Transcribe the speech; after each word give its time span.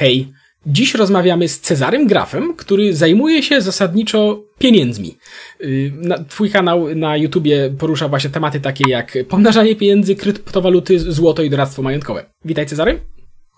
Hej, 0.00 0.32
dziś 0.66 0.94
rozmawiamy 0.94 1.48
z 1.48 1.60
Cezarym 1.60 2.06
Grafem, 2.06 2.54
który 2.54 2.94
zajmuje 2.94 3.42
się 3.42 3.60
zasadniczo 3.60 4.42
pieniędzmi. 4.58 5.18
Y, 5.60 5.92
twój 6.28 6.50
kanał 6.50 6.94
na 6.94 7.16
YouTubie 7.16 7.70
porusza 7.78 8.08
właśnie 8.08 8.30
tematy 8.30 8.60
takie 8.60 8.84
jak 8.90 9.18
pomnażanie 9.28 9.76
pieniędzy, 9.76 10.16
kryptowaluty, 10.16 10.98
złoto 10.98 11.42
i 11.42 11.50
doradztwo 11.50 11.82
majątkowe. 11.82 12.26
Witaj 12.44 12.66
Cezary. 12.66 13.00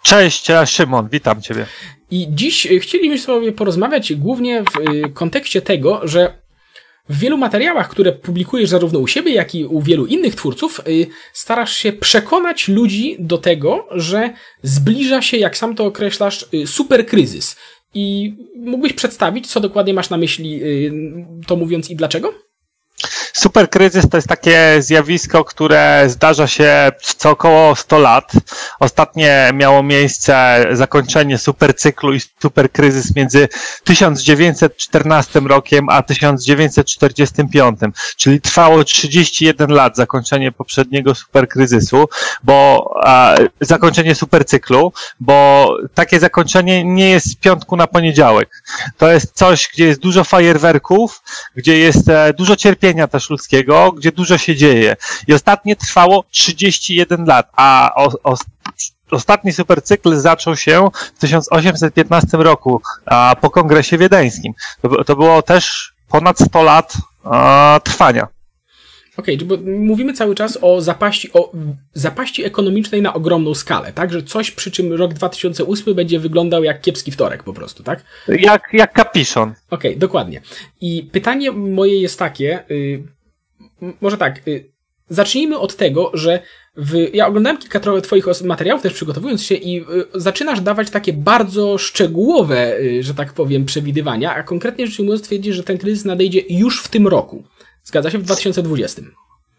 Cześć, 0.02 0.46
Szymon, 0.66 1.08
witam 1.12 1.42
Ciebie. 1.42 1.66
I 2.10 2.26
dziś 2.30 2.68
chcielibyśmy 2.80 3.26
sobie 3.26 3.52
porozmawiać 3.52 4.14
głównie 4.14 4.62
w 4.62 4.90
y, 4.90 5.10
kontekście 5.10 5.62
tego, 5.62 6.00
że 6.04 6.41
w 7.08 7.18
wielu 7.18 7.38
materiałach, 7.38 7.88
które 7.88 8.12
publikujesz 8.12 8.68
zarówno 8.68 8.98
u 8.98 9.06
siebie, 9.06 9.32
jak 9.32 9.54
i 9.54 9.64
u 9.64 9.82
wielu 9.82 10.06
innych 10.06 10.34
twórców, 10.34 10.80
y, 10.88 11.06
starasz 11.32 11.76
się 11.76 11.92
przekonać 11.92 12.68
ludzi 12.68 13.16
do 13.18 13.38
tego, 13.38 13.88
że 13.90 14.30
zbliża 14.62 15.22
się, 15.22 15.36
jak 15.36 15.56
sam 15.56 15.74
to 15.74 15.84
określasz, 15.84 16.46
y, 16.54 16.66
super 16.66 17.06
kryzys. 17.06 17.56
I 17.94 18.34
mógłbyś 18.56 18.92
przedstawić, 18.92 19.46
co 19.46 19.60
dokładnie 19.60 19.94
masz 19.94 20.10
na 20.10 20.16
myśli, 20.16 20.62
y, 20.62 20.92
to 21.46 21.56
mówiąc 21.56 21.90
i 21.90 21.96
dlaczego? 21.96 22.34
Superkryzys 23.32 24.08
to 24.08 24.16
jest 24.16 24.28
takie 24.28 24.76
zjawisko, 24.78 25.44
które 25.44 26.04
zdarza 26.06 26.46
się 26.46 26.92
co 27.16 27.30
około 27.30 27.76
100 27.76 27.98
lat. 27.98 28.32
Ostatnie 28.80 29.50
miało 29.54 29.82
miejsce 29.82 30.64
zakończenie 30.72 31.38
supercyklu 31.38 32.14
i 32.14 32.20
superkryzys 32.42 33.16
między 33.16 33.48
1914 33.84 35.40
rokiem 35.40 35.88
a 35.88 36.02
1945, 36.02 37.78
czyli 38.16 38.40
trwało 38.40 38.84
31 38.84 39.70
lat 39.70 39.96
zakończenie 39.96 40.52
poprzedniego 40.52 41.14
superkryzysu, 41.14 42.08
bo 42.42 42.90
zakończenie 43.60 44.14
supercyklu, 44.14 44.92
bo 45.20 45.68
takie 45.94 46.20
zakończenie 46.20 46.84
nie 46.84 47.10
jest 47.10 47.30
z 47.30 47.36
piątku 47.36 47.76
na 47.76 47.86
poniedziałek. 47.86 48.62
To 48.98 49.12
jest 49.12 49.32
coś, 49.34 49.68
gdzie 49.74 49.86
jest 49.86 50.00
dużo 50.00 50.24
fajerwerków, 50.24 51.22
gdzie 51.56 51.78
jest 51.78 52.08
e, 52.08 52.32
dużo 52.32 52.56
cierpienia 52.56 53.08
też 53.08 53.21
ludzkiego, 53.30 53.92
gdzie 53.92 54.12
dużo 54.12 54.38
się 54.38 54.56
dzieje. 54.56 54.96
I 55.26 55.34
ostatnie 55.34 55.76
trwało 55.76 56.24
31 56.30 57.24
lat, 57.24 57.48
a 57.56 57.92
o, 57.94 58.10
o, 58.24 58.36
ostatni 59.10 59.52
supercykl 59.52 60.16
zaczął 60.16 60.56
się 60.56 60.88
w 61.16 61.18
1815 61.18 62.36
roku, 62.36 62.82
a, 63.06 63.36
po 63.40 63.50
kongresie 63.50 63.98
wiedeńskim. 63.98 64.52
To, 64.82 65.04
to 65.04 65.16
było 65.16 65.42
też 65.42 65.92
ponad 66.08 66.38
100 66.38 66.62
lat 66.62 66.92
a, 67.24 67.80
trwania. 67.84 68.26
Okej, 69.16 69.36
okay, 69.36 69.46
bo 69.46 69.56
mówimy 69.70 70.12
cały 70.12 70.34
czas 70.34 70.58
o 70.60 70.80
zapaści, 70.80 71.32
o 71.32 71.52
zapaści 71.94 72.44
ekonomicznej 72.44 73.02
na 73.02 73.14
ogromną 73.14 73.54
skalę, 73.54 73.92
tak? 73.92 74.12
Że 74.12 74.22
coś, 74.22 74.50
przy 74.50 74.70
czym 74.70 74.92
rok 74.92 75.14
2008 75.14 75.94
będzie 75.94 76.18
wyglądał 76.18 76.64
jak 76.64 76.80
kiepski 76.80 77.12
wtorek 77.12 77.42
po 77.42 77.52
prostu, 77.52 77.82
tak? 77.82 78.04
Jak, 78.28 78.62
jak 78.72 78.92
kapiszon. 78.92 79.54
Okej, 79.70 79.90
okay, 79.90 80.00
dokładnie. 80.00 80.40
I 80.80 81.08
pytanie 81.12 81.52
moje 81.52 82.00
jest 82.00 82.18
takie, 82.18 82.64
yy, 82.68 83.92
może 84.00 84.18
tak, 84.18 84.46
yy, 84.46 84.72
zacznijmy 85.08 85.58
od 85.58 85.76
tego, 85.76 86.10
że 86.14 86.40
w, 86.76 87.14
ja 87.14 87.26
oglądałem 87.26 87.58
kilka 87.58 87.80
Twoich 88.02 88.26
materiałów 88.44 88.82
też 88.82 88.92
przygotowując 88.92 89.42
się 89.42 89.54
i 89.54 89.80
y, 89.80 89.84
zaczynasz 90.14 90.60
dawać 90.60 90.90
takie 90.90 91.12
bardzo 91.12 91.78
szczegółowe, 91.78 92.78
y, 92.78 93.02
że 93.02 93.14
tak 93.14 93.32
powiem, 93.32 93.64
przewidywania, 93.64 94.34
a 94.34 94.42
konkretnie 94.42 94.86
rzecz 94.86 95.00
ujmując 95.00 95.22
twierdzisz, 95.22 95.56
że 95.56 95.62
ten 95.62 95.78
kryzys 95.78 96.04
nadejdzie 96.04 96.40
już 96.48 96.82
w 96.82 96.88
tym 96.88 97.06
roku. 97.06 97.44
Zgadza 97.84 98.10
się? 98.10 98.18
W 98.18 98.22
2020. 98.22 99.02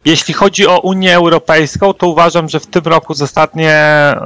Jeśli 0.05 0.33
chodzi 0.33 0.67
o 0.67 0.79
Unię 0.79 1.15
Europejską, 1.15 1.93
to 1.93 2.07
uważam, 2.07 2.49
że 2.49 2.59
w 2.59 2.67
tym 2.67 2.83
roku 2.85 3.13
zostanie 3.13 3.75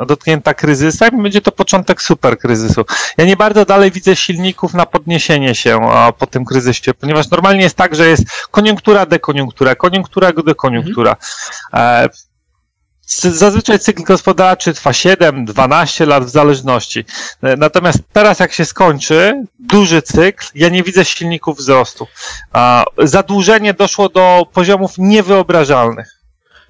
dotknięta 0.07 0.53
kryzysem 0.53 1.09
i 1.19 1.21
będzie 1.21 1.41
to 1.41 1.51
początek 1.51 2.01
super 2.01 2.39
kryzysu. 2.39 2.85
Ja 3.17 3.25
nie 3.25 3.37
bardzo 3.37 3.65
dalej 3.65 3.91
widzę 3.91 4.15
silników 4.15 4.73
na 4.73 4.85
podniesienie 4.85 5.55
się 5.55 5.89
po 6.19 6.27
tym 6.27 6.45
kryzysie, 6.45 6.93
ponieważ 6.93 7.29
normalnie 7.29 7.63
jest 7.63 7.75
tak, 7.75 7.95
że 7.95 8.07
jest 8.07 8.23
koniunktura, 8.51 9.05
dekoniunktura, 9.05 9.75
koniunktura, 9.75 10.31
dekoniunktura. 10.45 11.15
Mhm. 11.73 12.09
Zazwyczaj 13.07 13.79
cykl 13.79 14.03
gospodarczy 14.03 14.73
trwa 14.73 14.93
7, 14.93 15.45
12 15.45 16.05
lat 16.05 16.25
w 16.25 16.29
zależności. 16.29 17.05
Natomiast 17.57 17.99
teraz, 18.13 18.39
jak 18.39 18.53
się 18.53 18.65
skończy 18.65 19.43
duży 19.59 20.01
cykl, 20.01 20.47
ja 20.55 20.69
nie 20.69 20.83
widzę 20.83 21.05
silników 21.05 21.57
wzrostu. 21.57 22.07
Zadłużenie 22.97 23.73
doszło 23.73 24.09
do 24.09 24.47
poziomów 24.53 24.91
niewyobrażalnych 24.97 26.17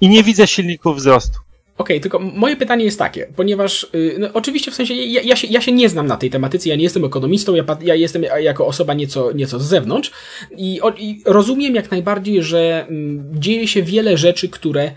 i 0.02 0.10
nie 0.10 0.24
widzę 0.24 0.48
silników 0.48 0.98
wzrostu. 0.98 1.40
Okej, 1.78 1.98
okay, 1.98 2.02
tylko 2.02 2.20
moje 2.20 2.56
pytanie 2.56 2.86
jest 2.86 3.00
takie, 3.00 3.28
ponieważ 3.36 3.88
y, 3.96 4.16
no, 4.20 4.28
oczywiście 4.34 4.72
w 4.72 4.76
sensie 4.76 4.94
ja, 4.94 5.22
ja, 5.22 5.36
się, 5.36 5.48
ja 5.48 5.62
się 5.62 5.72
nie 5.72 5.90
znam 5.90 6.08
na 6.08 6.18
tej 6.18 6.30
tematyce, 6.30 6.70
ja 6.70 6.76
nie 6.76 6.84
jestem 6.84 7.06
ekonomistą, 7.06 7.56
ja, 7.56 7.64
ja 7.82 7.96
jestem 7.96 8.24
jako 8.24 8.68
osoba 8.68 8.94
nieco, 8.94 9.32
nieco 9.32 9.60
z 9.60 9.64
zewnątrz 9.64 10.12
i, 10.58 10.82
o, 10.82 10.90
i 10.90 11.22
rozumiem 11.26 11.76
jak 11.76 11.92
najbardziej, 11.92 12.44
że 12.44 12.86
m, 12.90 12.96
mm, 12.96 13.42
dzieje 13.42 13.68
się 13.68 13.84
wiele 13.84 14.18
rzeczy, 14.18 14.50
które 14.50 14.92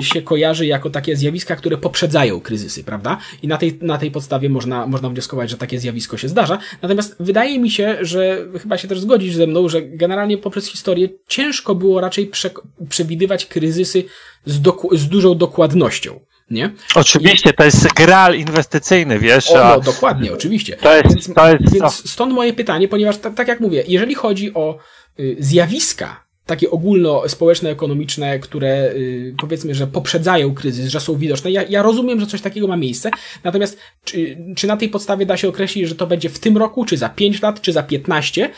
się 0.00 0.22
kojarzy 0.22 0.66
jako 0.66 0.90
takie 0.90 1.16
zjawiska, 1.16 1.56
które 1.56 1.76
poprzedzają 1.76 2.40
kryzysy, 2.40 2.84
prawda? 2.84 3.18
I 3.42 3.48
na 3.48 3.56
tej, 3.56 3.78
na 3.82 3.98
tej 3.98 4.10
podstawie 4.10 4.48
można, 4.48 4.86
można 4.86 5.08
wnioskować, 5.08 5.50
że 5.50 5.56
takie 5.56 5.78
zjawisko 5.78 6.16
się 6.16 6.28
zdarza. 6.28 6.58
Natomiast 6.82 7.16
wydaje 7.20 7.58
mi 7.58 7.70
się, 7.70 7.98
że 8.00 8.46
chyba 8.62 8.78
się 8.78 8.88
też 8.88 9.00
zgodzisz 9.00 9.34
ze 9.34 9.46
mną, 9.46 9.68
że 9.68 9.82
generalnie 9.82 10.38
poprzez 10.38 10.66
historię 10.66 11.08
ciężko 11.28 11.74
było 11.74 12.00
raczej 12.00 12.26
prze, 12.26 12.50
przewidywać 12.88 13.46
kryzysy 13.46 14.04
z, 14.44 14.60
doku, 14.60 14.96
z 14.96 15.08
dużą 15.08 15.38
dokładnością. 15.38 16.20
Nie? 16.50 16.70
Oczywiście, 16.94 17.52
to 17.52 17.64
jest 17.64 17.92
gral 17.92 18.36
inwestycyjny, 18.36 19.18
wiesz. 19.18 19.50
O, 19.50 19.54
no, 19.54 19.80
dokładnie, 19.80 20.32
oczywiście. 20.32 20.76
To 20.76 20.96
jest, 20.96 21.08
więc, 21.08 21.34
to 21.34 21.48
jest, 21.48 21.74
więc 21.74 22.10
stąd 22.10 22.32
moje 22.32 22.52
pytanie, 22.52 22.88
ponieważ 22.88 23.16
tak 23.18 23.48
jak 23.48 23.60
mówię, 23.60 23.84
jeżeli 23.88 24.14
chodzi 24.14 24.54
o 24.54 24.78
y, 25.20 25.36
zjawiska 25.38 26.25
takie 26.46 26.70
ogólnospołeczne, 26.70 27.70
ekonomiczne, 27.70 28.38
które 28.38 28.90
y, 28.90 29.34
powiedzmy, 29.38 29.74
że 29.74 29.86
poprzedzają 29.86 30.54
kryzys, 30.54 30.88
że 30.88 31.00
są 31.00 31.16
widoczne. 31.16 31.50
Ja, 31.50 31.62
ja 31.62 31.82
rozumiem, 31.82 32.20
że 32.20 32.26
coś 32.26 32.40
takiego 32.40 32.66
ma 32.66 32.76
miejsce, 32.76 33.10
natomiast 33.44 33.78
czy, 34.04 34.36
czy 34.56 34.66
na 34.66 34.76
tej 34.76 34.88
podstawie 34.88 35.26
da 35.26 35.36
się 35.36 35.48
określić, 35.48 35.88
że 35.88 35.94
to 35.94 36.06
będzie 36.06 36.28
w 36.28 36.38
tym 36.38 36.56
roku, 36.56 36.84
czy 36.84 36.96
za 36.96 37.08
5 37.08 37.42
lat, 37.42 37.60
czy 37.60 37.72
za 37.72 37.82
15? 37.82 38.50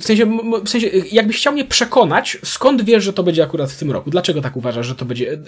W 0.00 0.04
sensie, 0.04 0.38
w 0.64 0.68
sensie, 0.68 0.90
jakbyś 1.12 1.36
chciał 1.36 1.52
mnie 1.52 1.64
przekonać, 1.64 2.38
skąd 2.44 2.82
wiesz, 2.82 3.04
że 3.04 3.12
to 3.12 3.22
będzie 3.22 3.42
akurat 3.42 3.72
w 3.72 3.78
tym 3.78 3.90
roku? 3.90 4.10
Dlaczego 4.10 4.40
tak 4.40 4.56
uważasz, 4.56 4.86
że 4.86 4.94
to 4.94 5.04
będzie? 5.04 5.38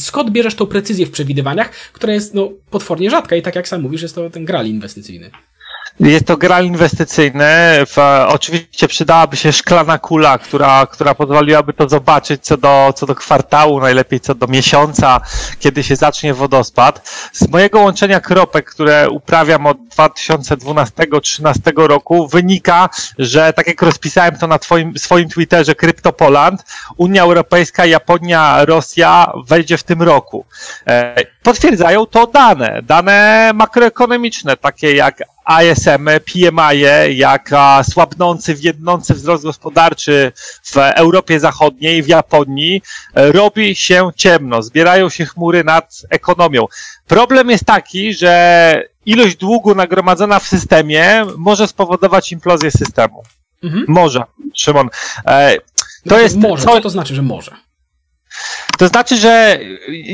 Skąd 0.00 0.30
bierzesz 0.30 0.54
tą 0.54 0.66
precyzję 0.66 1.06
w 1.06 1.10
przewidywaniach, 1.10 1.70
która 1.70 2.12
jest 2.12 2.34
no, 2.34 2.52
potwornie 2.70 3.10
rzadka 3.10 3.36
i 3.36 3.42
tak 3.42 3.54
jak 3.54 3.68
sam 3.68 3.82
mówisz, 3.82 4.02
jest 4.02 4.14
to 4.14 4.30
ten 4.30 4.44
gral 4.44 4.66
inwestycyjny? 4.66 5.30
Jest 6.00 6.26
to 6.26 6.36
gra 6.36 6.60
inwestycyjny. 6.60 7.46
Oczywiście 8.28 8.88
przydałaby 8.88 9.36
się 9.36 9.52
szklana 9.52 9.98
kula, 9.98 10.38
która, 10.38 10.86
która 10.86 11.14
pozwoliłaby 11.14 11.72
to 11.72 11.88
zobaczyć 11.88 12.44
co 12.44 12.56
do, 12.56 12.92
co 12.96 13.06
do 13.06 13.14
kwartału, 13.14 13.80
najlepiej 13.80 14.20
co 14.20 14.34
do 14.34 14.46
miesiąca, 14.46 15.20
kiedy 15.58 15.82
się 15.82 15.96
zacznie 15.96 16.34
wodospad. 16.34 17.10
Z 17.32 17.48
mojego 17.48 17.80
łączenia 17.80 18.20
kropek, 18.20 18.70
które 18.70 19.10
uprawiam 19.10 19.66
od 19.66 19.78
2012-2013 19.96 21.86
roku, 21.86 22.28
wynika, 22.28 22.88
że 23.18 23.52
tak 23.52 23.66
jak 23.66 23.82
rozpisałem 23.82 24.36
to 24.36 24.46
na 24.46 24.58
twoim, 24.58 24.98
swoim 24.98 25.28
Twitterze 25.28 25.74
CryptoPoland, 25.74 26.64
Unia 26.96 27.22
Europejska, 27.22 27.86
Japonia, 27.86 28.64
Rosja 28.64 29.32
wejdzie 29.46 29.78
w 29.78 29.82
tym 29.82 30.02
roku. 30.02 30.44
E, 30.86 31.14
potwierdzają 31.42 32.06
to 32.06 32.26
dane, 32.26 32.82
dane 32.82 33.50
makroekonomiczne, 33.54 34.56
takie 34.56 34.94
jak 34.94 35.33
ISM, 35.62 36.08
PMI, 36.32 36.80
jak 37.16 37.50
słabnący, 37.90 38.54
wiednący 38.54 39.14
wzrost 39.14 39.44
gospodarczy 39.44 40.32
w 40.62 40.76
Europie 40.76 41.40
Zachodniej, 41.40 42.02
w 42.02 42.08
Japonii, 42.08 42.82
e, 43.14 43.32
robi 43.32 43.74
się 43.74 44.10
ciemno, 44.16 44.62
zbierają 44.62 45.08
się 45.08 45.26
chmury 45.26 45.64
nad 45.64 46.02
ekonomią. 46.10 46.66
Problem 47.06 47.50
jest 47.50 47.64
taki, 47.64 48.14
że 48.14 48.82
ilość 49.06 49.36
długu 49.36 49.74
nagromadzona 49.74 50.38
w 50.38 50.48
systemie 50.48 51.26
może 51.36 51.68
spowodować 51.68 52.32
implozję 52.32 52.70
systemu. 52.70 53.22
Mhm. 53.62 53.84
Może, 53.88 54.22
Szymon. 54.54 54.88
E, 55.26 55.56
to 56.08 56.20
jest. 56.20 56.36
Może, 56.36 56.64
co 56.64 56.80
to 56.80 56.90
znaczy, 56.90 57.14
że 57.14 57.22
może? 57.22 57.50
To 58.78 58.88
znaczy, 58.88 59.16
że 59.16 59.58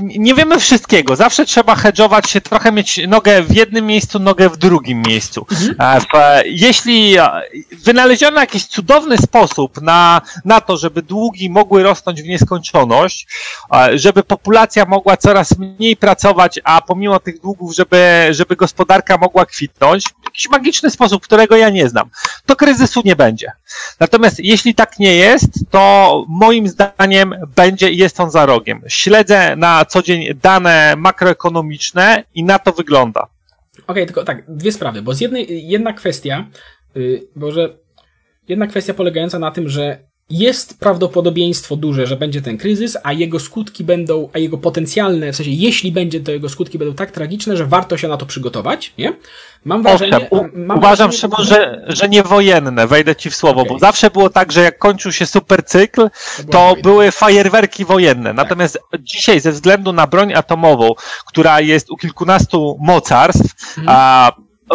nie 0.03 0.35
wiemy 0.35 0.61
wszystkiego. 0.61 1.17
Zawsze 1.17 1.45
trzeba 1.45 1.75
hedżować 1.77 2.31
się, 2.31 2.41
trochę 2.41 2.73
mieć 2.73 3.01
nogę 3.09 3.43
w 3.43 3.57
jednym 3.57 3.87
miejscu, 3.87 4.19
nogę 4.19 4.49
w 4.49 4.57
drugim 4.57 5.03
miejscu. 5.03 5.47
Mhm. 5.51 6.03
Jeśli 6.45 7.17
wynaleziono 7.73 8.41
jakiś 8.41 8.67
cudowny 8.67 9.19
sposób 9.19 9.83
na, 9.83 10.21
na 10.45 10.61
to, 10.61 10.77
żeby 10.77 11.03
długi 11.03 11.51
mogły 11.51 11.83
rosnąć 11.83 12.23
w 12.23 12.27
nieskończoność, 12.27 13.27
żeby 13.95 14.23
populacja 14.23 14.85
mogła 14.85 15.17
coraz 15.17 15.59
mniej 15.59 15.97
pracować, 15.97 16.61
a 16.65 16.83
pomimo 16.83 17.21
tych 17.21 17.41
długów, 17.41 17.75
żeby, 17.75 18.29
żeby 18.31 18.57
gospodarka 18.57 19.19
mogła 19.19 19.47
kwitnąć, 19.47 20.05
jakiś 20.25 20.49
magiczny 20.49 20.91
sposób, 20.91 21.23
którego 21.23 21.57
ja 21.57 21.71
nie 21.71 21.89
znam, 21.89 22.11
to 22.47 22.57
kryzysu 22.57 23.03
nie 23.05 23.17
będzie. 23.17 23.53
Natomiast 24.01 24.39
jeśli 24.39 24.75
tak 24.75 24.99
nie 24.99 25.17
jest, 25.17 25.51
to 25.71 26.25
moim 26.29 26.69
zdaniem 26.69 27.35
będzie 27.57 27.91
i 27.91 27.97
jest 27.97 28.21
on 28.21 28.31
za 28.31 28.47
rogiem. 28.51 28.83
Śledzę 28.89 29.57
na 29.57 29.85
co 29.85 30.03
dzień 30.03 30.35
dane 30.43 30.95
makroekonomiczne 30.99 32.25
i 32.35 32.45
na 32.45 32.59
to 32.59 32.73
wygląda. 32.73 33.27
okay, 33.87 34.07
tylko 34.07 34.25
tak, 34.25 34.45
dwie 34.49 34.73
sprawy, 34.73 35.03
bo 35.03 35.15
z 35.15 35.21
jednej, 35.21 35.69
jedna 35.69 35.93
kwestia, 35.93 36.47
yy, 36.95 37.53
że 37.53 37.79
jedna 38.49 38.67
kwestia 38.67 38.95
polegająca 38.95 39.39
na 39.39 39.51
tym, 39.51 39.69
że 39.69 40.10
jest 40.31 40.79
prawdopodobieństwo 40.79 41.77
duże, 41.77 42.07
że 42.07 42.17
będzie 42.17 42.43
ten 42.43 42.59
kryzys, 42.59 42.97
a 43.03 43.13
jego 43.13 43.41
skutki 43.41 43.85
będą, 43.85 44.29
a 44.33 44.39
jego 44.39 44.59
potencjalne, 44.59 45.33
w 45.33 45.37
sensie 45.37 45.51
jeśli 45.51 45.93
będzie, 45.93 46.21
to 46.21 46.33
jego 46.33 46.49
skutki 46.49 46.79
będą 46.79 46.95
tak 46.95 47.11
tragiczne, 47.11 47.57
że 47.57 47.67
warto 47.67 47.97
się 47.97 48.09
na 48.09 48.17
to 48.17 48.27
przygotować, 48.27 48.95
nie? 48.99 49.13
Mam 49.65 49.83
wrażenie... 49.83 50.31
Owszem, 50.31 50.51
mam 50.55 50.79
uważam, 50.79 51.11
wrażenie, 51.11 51.37
Szymon, 51.37 51.47
że, 51.47 51.85
że 51.89 52.09
nie 52.09 52.23
wojenne, 52.23 52.87
wejdę 52.87 53.17
ci 53.17 53.31
w 53.31 53.37
słowo, 53.37 53.61
okay. 53.61 53.73
bo 53.73 53.79
zawsze 53.79 54.11
było 54.11 54.31
tak, 54.31 54.53
że 54.53 54.63
jak 54.63 54.79
kończył 54.79 55.13
się 55.13 55.27
supercykl, 55.27 56.11
to, 56.37 56.45
to 56.51 56.77
były 56.83 57.11
fajerwerki 57.11 57.85
wojenne. 57.85 58.31
Tak. 58.31 58.37
Natomiast 58.37 58.79
dzisiaj 59.01 59.41
ze 59.41 59.53
względu 59.53 59.93
na 59.93 60.07
broń 60.07 60.35
atomową, 60.35 60.91
która 61.27 61.61
jest 61.61 61.91
u 61.91 61.97
kilkunastu 61.97 62.79
mocarstw, 62.81 63.75
hmm. 63.75 63.89
a 63.89 64.33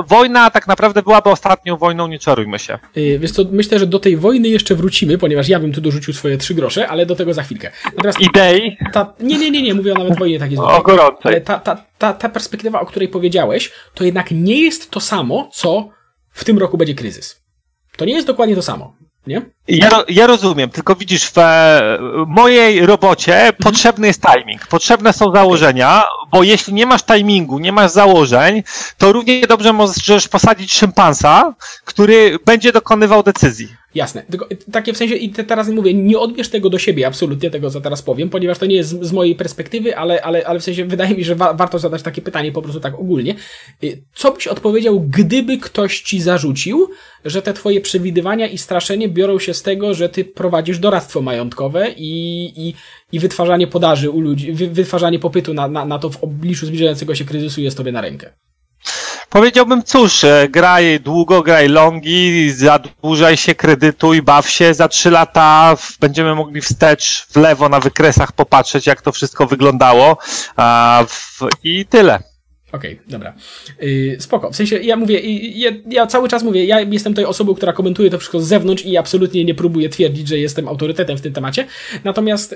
wojna 0.07 0.51
tak 0.51 0.68
naprawdę 0.68 1.03
byłaby 1.03 1.30
ostatnią 1.30 1.77
wojną, 1.77 2.07
nie 2.07 2.19
czarujmy 2.19 2.59
się. 2.59 2.80
Yy, 2.95 3.19
wiesz 3.19 3.31
co, 3.31 3.44
myślę, 3.51 3.80
że 3.80 3.88
do 3.88 4.00
tej 4.00 4.18
wojny 4.18 4.47
jeszcze 4.47 4.75
wrócimy, 4.75 5.18
ponieważ 5.18 5.50
ja 5.50 5.59
bym 5.59 5.74
tu 5.74 5.81
dorzucił 5.81 6.13
swoje 6.13 6.38
trzy 6.38 6.53
grosze, 6.53 6.88
ale 6.88 7.06
do 7.06 7.15
tego 7.15 7.33
za 7.33 7.44
chwilkę. 7.44 7.71
Natomiast 7.86 8.21
Idei? 8.21 8.77
Ta, 8.94 9.13
nie, 9.19 9.38
nie, 9.38 9.51
nie, 9.51 9.62
nie, 9.62 9.74
mówię 9.74 9.94
o 9.94 9.97
nawet 9.97 10.19
wojnie 10.19 10.39
takiej 10.39 10.57
złotej. 10.57 10.77
O 10.77 10.81
gorącej. 10.81 11.19
Ale 11.24 11.42
ta, 11.42 11.59
ta, 11.59 11.86
ta, 11.97 12.13
ta 12.13 12.30
perspektywa, 12.30 12.80
o 12.80 12.86
której 12.86 13.09
powiedziałeś, 13.09 13.71
to 13.94 14.03
jednak 14.03 14.31
nie 14.31 14.62
jest 14.62 14.92
to 14.92 15.00
samo, 15.00 15.50
co 15.53 15.89
w 16.31 16.44
tym 16.44 16.57
roku 16.57 16.77
będzie 16.77 16.95
kryzys. 16.95 17.41
To 17.98 18.06
nie 18.06 18.13
jest 18.13 18.27
dokładnie 18.27 18.56
to 18.56 18.62
samo 18.62 19.04
nie? 19.27 19.42
Ja, 19.68 20.04
ja 20.10 20.27
rozumiem, 20.27 20.69
tylko 20.69 20.95
widzisz, 20.95 21.31
w 21.31 21.36
mojej 22.27 22.86
robocie 22.86 23.36
mhm. 23.36 23.56
potrzebny 23.56 24.07
jest 24.07 24.22
timing, 24.22 24.68
potrzebne 24.68 25.13
są 25.13 25.31
założenia, 25.31 26.04
bo 26.31 26.44
jeśli 26.44 26.74
nie 26.74 26.86
masz 26.86 27.04
timingu, 27.04 27.60
nie 27.60 27.72
masz 27.72 27.92
założeń, 27.92 28.63
to 28.98 29.12
równie 29.12 29.48
dobrze 29.48 29.74
możesz 29.74 30.27
posadzić 30.27 30.74
szympansa, 30.74 31.54
który 31.86 32.39
będzie 32.45 32.72
dokonywał 32.72 33.24
decyzji. 33.24 33.84
Jasne. 33.95 34.24
Tylko 34.30 34.47
takie 34.71 34.94
w 34.94 34.97
sensie, 34.97 35.15
i 35.15 35.30
te, 35.30 35.44
teraz 35.44 35.69
mówię, 35.69 35.94
nie 35.94 36.19
odbierz 36.19 36.50
tego 36.50 36.69
do 36.69 36.80
siebie, 36.80 37.07
absolutnie 37.07 37.50
tego, 37.50 37.69
co 37.69 37.81
teraz 37.81 38.01
powiem, 38.01 38.30
ponieważ 38.30 38.57
to 38.57 38.65
nie 38.65 38.75
jest 38.75 39.03
z, 39.03 39.12
mojej 39.12 39.36
perspektywy, 39.36 39.97
ale, 39.97 40.21
ale, 40.21 40.47
ale 40.47 40.59
w 40.59 40.63
sensie 40.63 40.86
wydaje 40.86 41.09
mi 41.09 41.18
się, 41.18 41.25
że 41.25 41.36
wa 41.36 41.53
warto 41.53 41.80
zadać 41.80 42.01
takie 42.01 42.21
pytanie 42.21 42.51
po 42.51 42.62
prostu 42.62 42.80
tak 42.80 43.00
ogólnie. 43.00 43.36
Y, 43.83 44.03
co 44.13 44.31
byś 44.31 44.47
odpowiedział, 44.47 45.00
gdyby 45.00 45.57
ktoś 45.57 46.01
ci 46.01 46.21
zarzucił, 46.21 46.89
że 47.25 47.42
te 47.42 47.53
twoje 47.53 47.81
przewidywania 47.81 48.47
i 48.47 48.57
straszenie 48.57 49.09
biorą 49.09 49.39
się 49.39 49.53
z 49.53 49.62
tego, 49.62 49.94
że 49.94 50.09
ty 50.09 50.25
prowadzisz 50.25 50.80
doradztwo 50.80 51.21
majątkowe 51.21 51.91
i, 51.98 52.45
i, 52.56 52.74
i 53.12 53.19
wytwarzanie 53.19 53.68
podaży 53.68 54.09
u 54.09 54.19
ludzi, 54.19 54.53
wy, 54.53 54.68
wytwarzanie 54.68 55.19
popytu 55.19 55.53
na, 55.53 55.68
na, 55.68 55.86
na 55.86 56.00
to 56.00 56.09
w 56.09 56.24
obliczu 56.24 56.65
zbliżającego 56.65 57.15
się 57.15 57.25
kryzysu 57.25 57.62
jest 57.62 57.77
tobie 57.77 57.91
na 57.91 58.01
rękę? 58.01 58.33
Powiedziałbym, 59.30 59.83
cóż, 59.83 60.24
e, 60.24 60.48
graj 60.50 61.00
długo, 61.00 61.42
graj 61.42 61.69
longi, 61.69 62.51
zadłużaj 62.51 63.38
się, 63.38 63.56
kredytuj, 63.56 64.22
baw 64.22 64.50
się. 64.50 64.74
Za 64.74 64.88
trzy 64.88 65.12
lata 65.12 65.75
będziemy 66.00 66.36
mogli 66.36 66.62
wstecz, 66.62 67.27
w 67.30 67.36
lewo 67.36 67.69
na 67.69 67.80
wykresach 67.80 68.31
popatrzeć, 68.31 68.88
jak 68.88 69.01
to 69.01 69.12
wszystko 69.12 69.45
wyglądało. 69.45 70.18
I 71.63 71.86
tyle. 71.86 72.19
Okej, 72.75 72.94
okay, 72.94 73.06
dobra. 73.07 73.33
Yy, 73.81 74.18
spoko. 74.19 74.51
W 74.51 74.56
sensie, 74.56 74.77
ja 74.77 74.95
mówię, 74.95 75.19
ja, 75.50 75.72
ja, 75.89 76.07
cały 76.07 76.30
czas 76.30 76.44
mówię, 76.44 76.66
ja 76.66 76.80
jestem 76.80 77.13
tej 77.13 77.25
osobą, 77.25 77.56
która 77.56 77.74
komentuje 77.74 78.10
to 78.10 78.18
wszystko 78.18 78.39
z 78.39 78.48
zewnątrz 78.48 78.86
i 78.86 78.98
absolutnie 78.98 79.45
nie 79.45 79.56
próbuję 79.56 79.89
twierdzić, 79.89 80.27
że 80.27 80.38
jestem 80.38 80.68
autorytetem 80.68 81.18
w 81.18 81.22
tym 81.22 81.33
temacie. 81.33 81.68
Natomiast. 82.04 82.56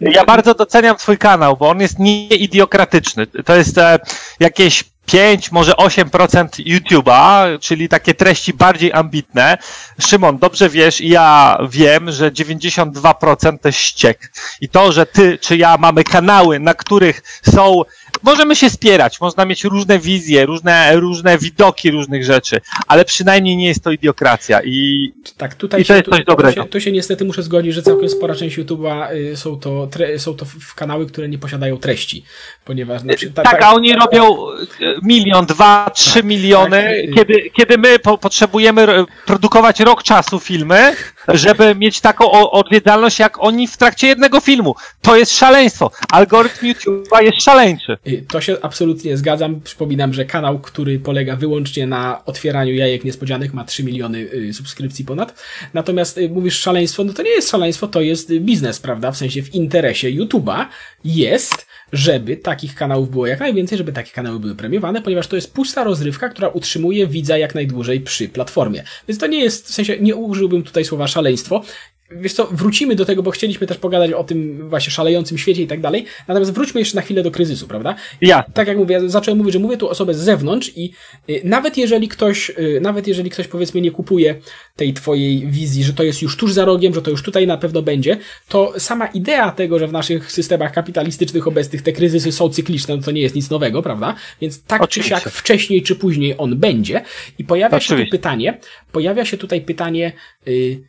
Yy, 0.00 0.10
ja 0.12 0.24
bardzo 0.24 0.54
doceniam 0.54 0.96
Twój 0.96 1.18
kanał, 1.18 1.56
bo 1.56 1.68
on 1.68 1.80
jest 1.80 1.98
nieidiokratyczny. 1.98 3.26
To 3.26 3.56
jest 3.56 3.78
e, 3.78 3.98
jakieś 4.40 4.84
5, 5.12 5.52
może 5.52 5.72
8% 5.72 6.48
YouTube'a, 6.66 7.58
czyli 7.58 7.88
takie 7.88 8.14
treści 8.14 8.52
bardziej 8.54 8.92
ambitne. 8.92 9.58
Szymon, 10.00 10.38
dobrze 10.38 10.68
wiesz 10.68 11.00
i 11.00 11.08
ja 11.08 11.58
wiem, 11.70 12.12
że 12.12 12.30
92% 12.30 13.58
to 13.58 13.72
ściek. 13.72 14.32
I 14.60 14.68
to, 14.68 14.92
że 14.92 15.06
ty 15.06 15.38
czy 15.38 15.56
ja 15.56 15.76
mamy 15.76 16.04
kanały, 16.04 16.60
na 16.60 16.74
których 16.74 17.22
są 17.42 17.82
możemy 18.22 18.56
się 18.56 18.70
spierać, 18.70 19.20
można 19.20 19.44
mieć 19.44 19.64
różne 19.64 19.98
wizje, 19.98 20.46
różne, 20.46 20.96
różne 20.96 21.38
widoki 21.38 21.90
różnych 21.90 22.24
rzeczy, 22.24 22.60
ale 22.86 23.04
przynajmniej 23.04 23.56
nie 23.56 23.66
jest 23.66 23.84
to 23.84 23.90
idiokracja 23.90 24.62
i, 24.62 25.12
tak, 25.36 25.54
tutaj 25.54 25.80
i 25.80 25.84
to 25.84 25.88
się, 25.88 25.94
jest 25.94 26.10
coś 26.10 26.18
tu, 26.18 26.24
dobrego. 26.24 26.52
Tu 26.52 26.62
się, 26.62 26.68
tu 26.68 26.80
się, 26.80 26.92
niestety 26.92 27.24
muszę 27.24 27.42
zgodzić, 27.42 27.74
że 27.74 27.82
całkiem 27.82 28.08
spora 28.08 28.34
część 28.34 28.58
YouTube'a 28.58 29.12
y, 29.12 29.36
są 29.36 29.60
to, 29.60 29.86
tre, 29.86 30.18
są 30.18 30.34
to 30.34 30.46
kanały, 30.74 31.06
które 31.06 31.28
nie 31.28 31.38
posiadają 31.38 31.76
treści, 31.76 32.24
ponieważ... 32.64 33.00
Znaczy, 33.00 33.30
ta, 33.30 33.42
tak, 33.42 33.62
a 33.62 33.72
oni 33.72 33.92
robią 33.94 34.36
y, 34.80 34.97
milion, 35.02 35.46
dwa, 35.46 35.90
trzy 35.94 36.14
tak, 36.14 36.24
miliony, 36.24 37.02
tak, 37.06 37.14
kiedy, 37.14 37.50
kiedy 37.50 37.78
my 37.78 37.98
po, 37.98 38.18
potrzebujemy 38.18 38.86
produkować 39.26 39.80
rok 39.80 40.02
czasu 40.02 40.40
filmy, 40.40 40.96
żeby 41.28 41.74
mieć 41.82 42.00
taką 42.00 42.30
odwiedzalność 42.30 43.18
jak 43.18 43.42
oni 43.42 43.68
w 43.68 43.76
trakcie 43.76 44.06
jednego 44.06 44.40
filmu. 44.40 44.74
To 45.02 45.16
jest 45.16 45.38
szaleństwo. 45.38 45.90
Algorytm 46.12 46.66
YouTube'a 46.66 47.22
jest 47.22 47.42
szaleńczy. 47.42 47.98
To 48.28 48.40
się 48.40 48.56
absolutnie 48.62 49.16
zgadzam. 49.16 49.60
Przypominam, 49.60 50.14
że 50.14 50.24
kanał, 50.24 50.58
który 50.58 50.98
polega 50.98 51.36
wyłącznie 51.36 51.86
na 51.86 52.24
otwieraniu 52.24 52.74
jajek 52.74 53.04
niespodzianych 53.04 53.54
ma 53.54 53.64
3 53.64 53.84
miliony 53.84 54.18
y, 54.18 54.52
subskrypcji 54.54 55.04
ponad. 55.04 55.42
Natomiast 55.74 56.18
y, 56.18 56.28
mówisz 56.28 56.58
szaleństwo, 56.58 57.04
no 57.04 57.12
to 57.12 57.22
nie 57.22 57.30
jest 57.30 57.50
szaleństwo, 57.50 57.86
to 57.86 58.00
jest 58.00 58.32
biznes, 58.32 58.80
prawda? 58.80 59.12
W 59.12 59.16
sensie 59.16 59.42
w 59.42 59.54
interesie 59.54 60.08
YouTube'a 60.08 60.66
jest 61.04 61.67
żeby 61.92 62.36
takich 62.36 62.74
kanałów 62.74 63.10
było 63.10 63.26
jak 63.26 63.40
najwięcej, 63.40 63.78
żeby 63.78 63.92
takie 63.92 64.10
kanały 64.10 64.40
były 64.40 64.54
premiowane, 64.54 65.02
ponieważ 65.02 65.26
to 65.26 65.36
jest 65.36 65.54
pusta 65.54 65.84
rozrywka, 65.84 66.28
która 66.28 66.48
utrzymuje 66.48 67.06
widza 67.06 67.38
jak 67.38 67.54
najdłużej 67.54 68.00
przy 68.00 68.28
platformie. 68.28 68.84
Więc 69.08 69.20
to 69.20 69.26
nie 69.26 69.40
jest, 69.40 69.68
w 69.68 69.74
sensie 69.74 69.98
nie 70.00 70.16
użyłbym 70.16 70.62
tutaj 70.62 70.84
słowa 70.84 71.06
szaleństwo. 71.08 71.62
Wiesz 72.10 72.32
co, 72.32 72.46
wrócimy 72.46 72.94
do 72.94 73.04
tego, 73.04 73.22
bo 73.22 73.30
chcieliśmy 73.30 73.66
też 73.66 73.78
pogadać 73.78 74.12
o 74.12 74.24
tym 74.24 74.68
właśnie 74.68 74.90
szalejącym 74.90 75.38
świecie 75.38 75.62
i 75.62 75.66
tak 75.66 75.80
dalej. 75.80 76.04
Natomiast 76.28 76.52
wróćmy 76.52 76.80
jeszcze 76.80 76.96
na 76.96 77.02
chwilę 77.02 77.22
do 77.22 77.30
kryzysu, 77.30 77.66
prawda? 77.66 77.94
Ja. 78.20 78.44
Tak 78.54 78.68
jak 78.68 78.78
mówię, 78.78 79.00
zacząłem 79.06 79.38
mówić, 79.38 79.52
że 79.52 79.58
mówię 79.58 79.76
tu 79.76 79.88
osobę 79.88 80.14
z 80.14 80.16
zewnątrz 80.16 80.72
i 80.76 80.92
y, 81.30 81.40
nawet 81.44 81.76
jeżeli 81.76 82.08
ktoś, 82.08 82.50
y, 82.50 82.80
nawet 82.80 83.06
jeżeli 83.06 83.30
ktoś 83.30 83.48
powiedzmy 83.48 83.80
nie 83.80 83.90
kupuje 83.90 84.34
tej 84.76 84.92
twojej 84.92 85.46
wizji, 85.46 85.84
że 85.84 85.92
to 85.92 86.02
jest 86.02 86.22
już 86.22 86.36
tuż 86.36 86.52
za 86.52 86.64
rogiem, 86.64 86.94
że 86.94 87.02
to 87.02 87.10
już 87.10 87.22
tutaj 87.22 87.46
na 87.46 87.56
pewno 87.56 87.82
będzie, 87.82 88.16
to 88.48 88.72
sama 88.78 89.06
idea 89.06 89.50
tego, 89.50 89.78
że 89.78 89.88
w 89.88 89.92
naszych 89.92 90.32
systemach 90.32 90.72
kapitalistycznych 90.72 91.48
obecnych 91.48 91.82
te 91.82 91.92
kryzysy 91.92 92.32
są 92.32 92.48
cykliczne, 92.48 92.96
no 92.96 93.02
to 93.02 93.10
nie 93.10 93.22
jest 93.22 93.34
nic 93.34 93.50
nowego, 93.50 93.82
prawda? 93.82 94.14
Więc 94.40 94.62
tak 94.62 94.82
Oczywiście. 94.82 95.16
czy 95.16 95.22
siak 95.22 95.32
wcześniej 95.32 95.82
czy 95.82 95.96
później 95.96 96.34
on 96.38 96.58
będzie 96.58 97.02
i 97.38 97.44
pojawia 97.44 97.76
Oczywiście. 97.76 97.96
się 97.98 98.04
tu 98.04 98.10
pytanie, 98.10 98.58
pojawia 98.92 99.24
się 99.24 99.36
tutaj 99.36 99.60
pytanie, 99.60 100.12
yy, 100.46 100.80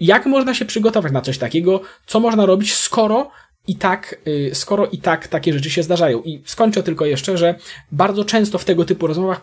jak 0.00 0.26
można 0.26 0.54
się 0.54 0.64
przygotować 0.64 1.12
na 1.12 1.20
coś 1.20 1.38
takiego, 1.38 1.80
co 2.06 2.20
można 2.20 2.46
robić, 2.46 2.74
skoro 2.74 3.30
i 3.68 3.76
tak, 3.76 4.16
y, 4.28 4.50
skoro 4.54 4.86
i 4.86 4.98
tak 4.98 5.28
takie 5.28 5.52
rzeczy 5.52 5.70
się 5.70 5.82
zdarzają. 5.82 6.22
I 6.22 6.42
skończę 6.44 6.82
tylko 6.82 7.06
jeszcze, 7.06 7.38
że 7.38 7.54
bardzo 7.92 8.24
często 8.24 8.58
w 8.58 8.64
tego 8.64 8.84
typu 8.84 9.06
rozmowach 9.06 9.42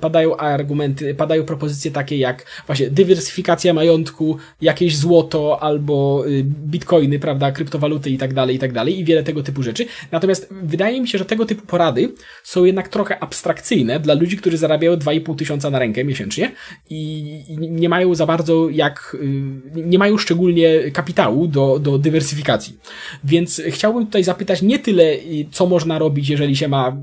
padają 0.00 0.36
argumenty, 0.36 1.14
padają 1.14 1.44
propozycje 1.44 1.90
takie 1.90 2.16
jak 2.16 2.46
właśnie 2.66 2.90
dywersyfikacja 2.90 3.74
majątku, 3.74 4.36
jakieś 4.60 4.96
złoto 4.96 5.62
albo 5.62 6.24
y, 6.26 6.44
bitcoiny, 6.44 7.18
prawda, 7.18 7.52
kryptowaluty 7.52 8.10
i 8.10 8.18
tak 8.18 8.34
dalej, 8.34 8.56
i 8.56 8.58
tak 8.58 8.72
dalej, 8.72 8.98
i 9.00 9.04
wiele 9.04 9.22
tego 9.22 9.42
typu 9.42 9.62
rzeczy. 9.62 9.86
Natomiast 10.12 10.48
wydaje 10.50 11.00
mi 11.00 11.08
się, 11.08 11.18
że 11.18 11.24
tego 11.24 11.46
typu 11.46 11.66
porady 11.66 12.12
są 12.44 12.64
jednak 12.64 12.88
trochę 12.88 13.18
abstrakcyjne 13.18 14.00
dla 14.00 14.14
ludzi, 14.14 14.36
którzy 14.36 14.58
zarabiają 14.58 14.96
2,5 14.96 15.36
tysiąca 15.36 15.70
na 15.70 15.78
rękę 15.78 16.04
miesięcznie 16.04 16.52
i 16.90 17.40
nie 17.58 17.88
mają 17.88 18.14
za 18.14 18.26
bardzo 18.26 18.68
jak, 18.70 19.16
y, 19.20 19.82
nie 19.86 19.98
mają 19.98 20.18
szczególnie 20.18 20.90
kapitału 20.90 21.48
do, 21.48 21.78
do 21.78 21.98
dywersyfikacji. 21.98 22.78
Więc 23.24 23.45
więc 23.46 23.62
chciałbym 23.70 24.06
tutaj 24.06 24.24
zapytać 24.24 24.62
nie 24.62 24.78
tyle, 24.78 25.16
co 25.52 25.66
można 25.66 25.98
robić, 25.98 26.28
jeżeli 26.28 26.56
się 26.56 26.68
ma 26.68 26.96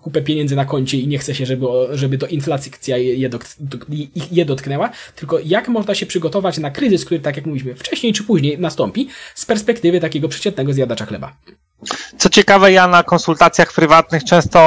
kupę 0.00 0.22
pieniędzy 0.22 0.56
na 0.56 0.64
koncie 0.64 0.98
i 0.98 1.06
nie 1.06 1.18
chce 1.18 1.34
się, 1.34 1.46
żeby, 1.46 1.66
żeby 1.92 2.18
to 2.18 2.26
inflacja 2.26 2.96
je, 2.96 3.30
je 4.32 4.44
dotknęła, 4.44 4.90
tylko 5.16 5.38
jak 5.38 5.68
można 5.68 5.94
się 5.94 6.06
przygotować 6.06 6.58
na 6.58 6.70
kryzys, 6.70 7.04
który, 7.04 7.20
tak 7.20 7.36
jak 7.36 7.46
mówiliśmy, 7.46 7.74
wcześniej 7.74 8.12
czy 8.12 8.24
później 8.24 8.58
nastąpi, 8.58 9.08
z 9.34 9.46
perspektywy 9.46 10.00
takiego 10.00 10.28
przeciętnego 10.28 10.72
zjadacza 10.72 11.06
chleba. 11.06 11.36
Co 12.18 12.28
ciekawe, 12.28 12.72
ja 12.72 12.88
na 12.88 13.02
konsultacjach 13.02 13.72
prywatnych 13.72 14.24
często 14.24 14.60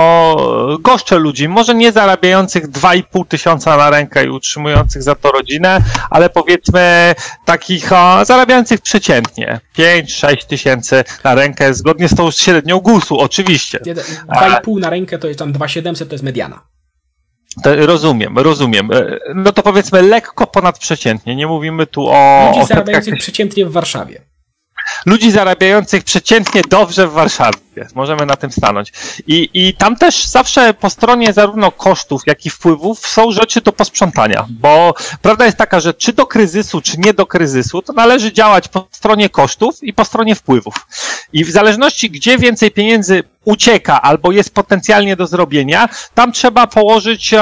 e, 0.79 0.81
goszczę 0.81 1.17
ludzi, 1.19 1.49
może 1.49 1.75
nie 1.75 1.91
zarabiających 1.91 2.71
2,5 2.71 3.27
tysiąca 3.27 3.77
na 3.77 3.89
rękę 3.89 4.25
i 4.25 4.29
utrzymujących 4.29 5.03
za 5.03 5.15
to 5.15 5.31
rodzinę, 5.31 5.81
ale 6.09 6.29
powiedzmy 6.29 7.15
takich 7.45 7.93
o, 7.93 8.25
zarabiających 8.25 8.81
przeciętnie 8.81 9.59
5-6 9.77 10.45
tysięcy 10.45 11.03
na 11.23 11.35
rękę, 11.35 11.73
zgodnie 11.73 12.07
z 12.07 12.15
tą 12.15 12.31
średnią 12.31 12.79
GUS-u, 12.79 13.17
oczywiście. 13.17 13.79
2,5 13.79 14.79
na 14.79 14.89
rękę 14.89 15.19
to 15.19 15.27
jest 15.27 15.39
tam 15.39 15.51
2,700 15.51 16.09
to 16.09 16.15
jest 16.15 16.23
mediana. 16.23 16.61
To 17.63 17.85
rozumiem, 17.85 18.37
rozumiem. 18.37 18.91
E, 18.91 19.17
no 19.35 19.51
to 19.51 19.63
powiedzmy 19.63 20.01
lekko 20.01 20.47
ponadprzeciętnie, 20.47 21.35
nie 21.35 21.47
mówimy 21.47 21.87
tu 21.87 22.07
o... 22.07 22.51
Ludzi 22.53 22.67
zarabiających 22.67 23.17
przeciętnie 23.17 23.65
w 23.65 23.71
Warszawie 23.71 24.34
ludzi 25.05 25.31
zarabiających 25.31 26.03
przeciętnie 26.03 26.61
dobrze 26.69 27.07
w 27.07 27.11
Warszawie. 27.11 27.59
możemy 27.95 28.25
na 28.25 28.35
tym 28.35 28.51
stanąć. 28.51 28.93
I, 29.27 29.49
I 29.53 29.73
tam 29.73 29.95
też 29.95 30.27
zawsze 30.27 30.73
po 30.73 30.89
stronie 30.89 31.33
zarówno 31.33 31.71
kosztów, 31.71 32.21
jak 32.25 32.45
i 32.45 32.49
wpływów 32.49 33.07
są 33.07 33.31
rzeczy 33.31 33.61
do 33.61 33.71
posprzątania, 33.71 34.45
bo 34.49 34.93
prawda 35.21 35.45
jest 35.45 35.57
taka, 35.57 35.79
że 35.79 35.93
czy 35.93 36.13
do 36.13 36.25
kryzysu, 36.25 36.81
czy 36.81 36.97
nie 36.97 37.13
do 37.13 37.25
kryzysu, 37.25 37.81
to 37.81 37.93
należy 37.93 38.33
działać 38.33 38.67
po 38.67 38.87
stronie 38.91 39.29
kosztów 39.29 39.83
i 39.83 39.93
po 39.93 40.05
stronie 40.05 40.35
wpływów. 40.35 40.87
I 41.33 41.45
w 41.45 41.51
zależności, 41.51 42.09
gdzie 42.09 42.37
więcej 42.37 42.71
pieniędzy 42.71 43.23
ucieka 43.45 44.01
albo 44.01 44.31
jest 44.31 44.53
potencjalnie 44.53 45.15
do 45.15 45.27
zrobienia, 45.27 45.89
tam 46.13 46.31
trzeba 46.31 46.67
położyć 46.67 47.33
e, 47.33 47.39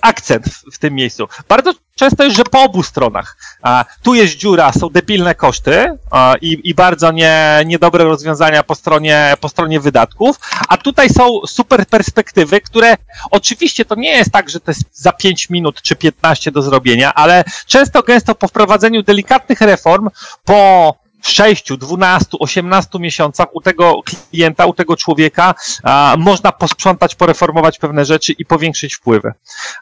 akcent 0.00 0.46
w, 0.46 0.74
w, 0.74 0.78
tym 0.78 0.94
miejscu. 0.94 1.28
Bardzo 1.48 1.74
często 1.94 2.24
jest, 2.24 2.36
że 2.36 2.44
po 2.44 2.62
obu 2.62 2.82
stronach. 2.82 3.36
A, 3.62 3.84
tu 4.02 4.14
jest 4.14 4.36
dziura, 4.36 4.72
są 4.72 4.88
debilne 4.88 5.34
koszty 5.34 5.98
a, 6.10 6.34
i, 6.40 6.60
i 6.64 6.74
bardzo 6.74 7.12
nie, 7.12 7.62
niedobre 7.66 8.04
rozwiązania 8.04 8.62
po 8.62 8.74
stronie, 8.74 9.34
po 9.40 9.48
stronie 9.48 9.80
wydatków, 9.80 10.40
a 10.68 10.76
tutaj 10.76 11.10
są 11.10 11.40
super 11.46 11.86
perspektywy, 11.86 12.60
które 12.60 12.96
oczywiście 13.30 13.84
to 13.84 13.94
nie 13.94 14.10
jest 14.10 14.32
tak, 14.32 14.50
że 14.50 14.60
to 14.60 14.70
jest 14.70 14.82
za 14.92 15.12
5 15.12 15.50
minut 15.50 15.82
czy 15.82 15.96
15 15.96 16.50
do 16.50 16.62
zrobienia, 16.62 17.14
ale 17.14 17.44
często 17.66 18.02
gęsto 18.02 18.34
po 18.34 18.48
wprowadzeniu 18.48 19.02
delikatnych 19.02 19.60
reform, 19.60 20.08
po 20.44 21.01
6, 21.22 21.72
12, 21.72 22.26
18 22.40 22.98
miesiącach 22.98 23.46
u 23.52 23.60
tego 23.60 24.00
klienta, 24.02 24.66
u 24.66 24.74
tego 24.74 24.96
człowieka 24.96 25.54
a, 25.82 26.14
można 26.18 26.52
posprzątać, 26.52 27.14
poreformować 27.14 27.78
pewne 27.78 28.04
rzeczy 28.04 28.32
i 28.32 28.44
powiększyć 28.44 28.94
wpływy. 28.94 29.32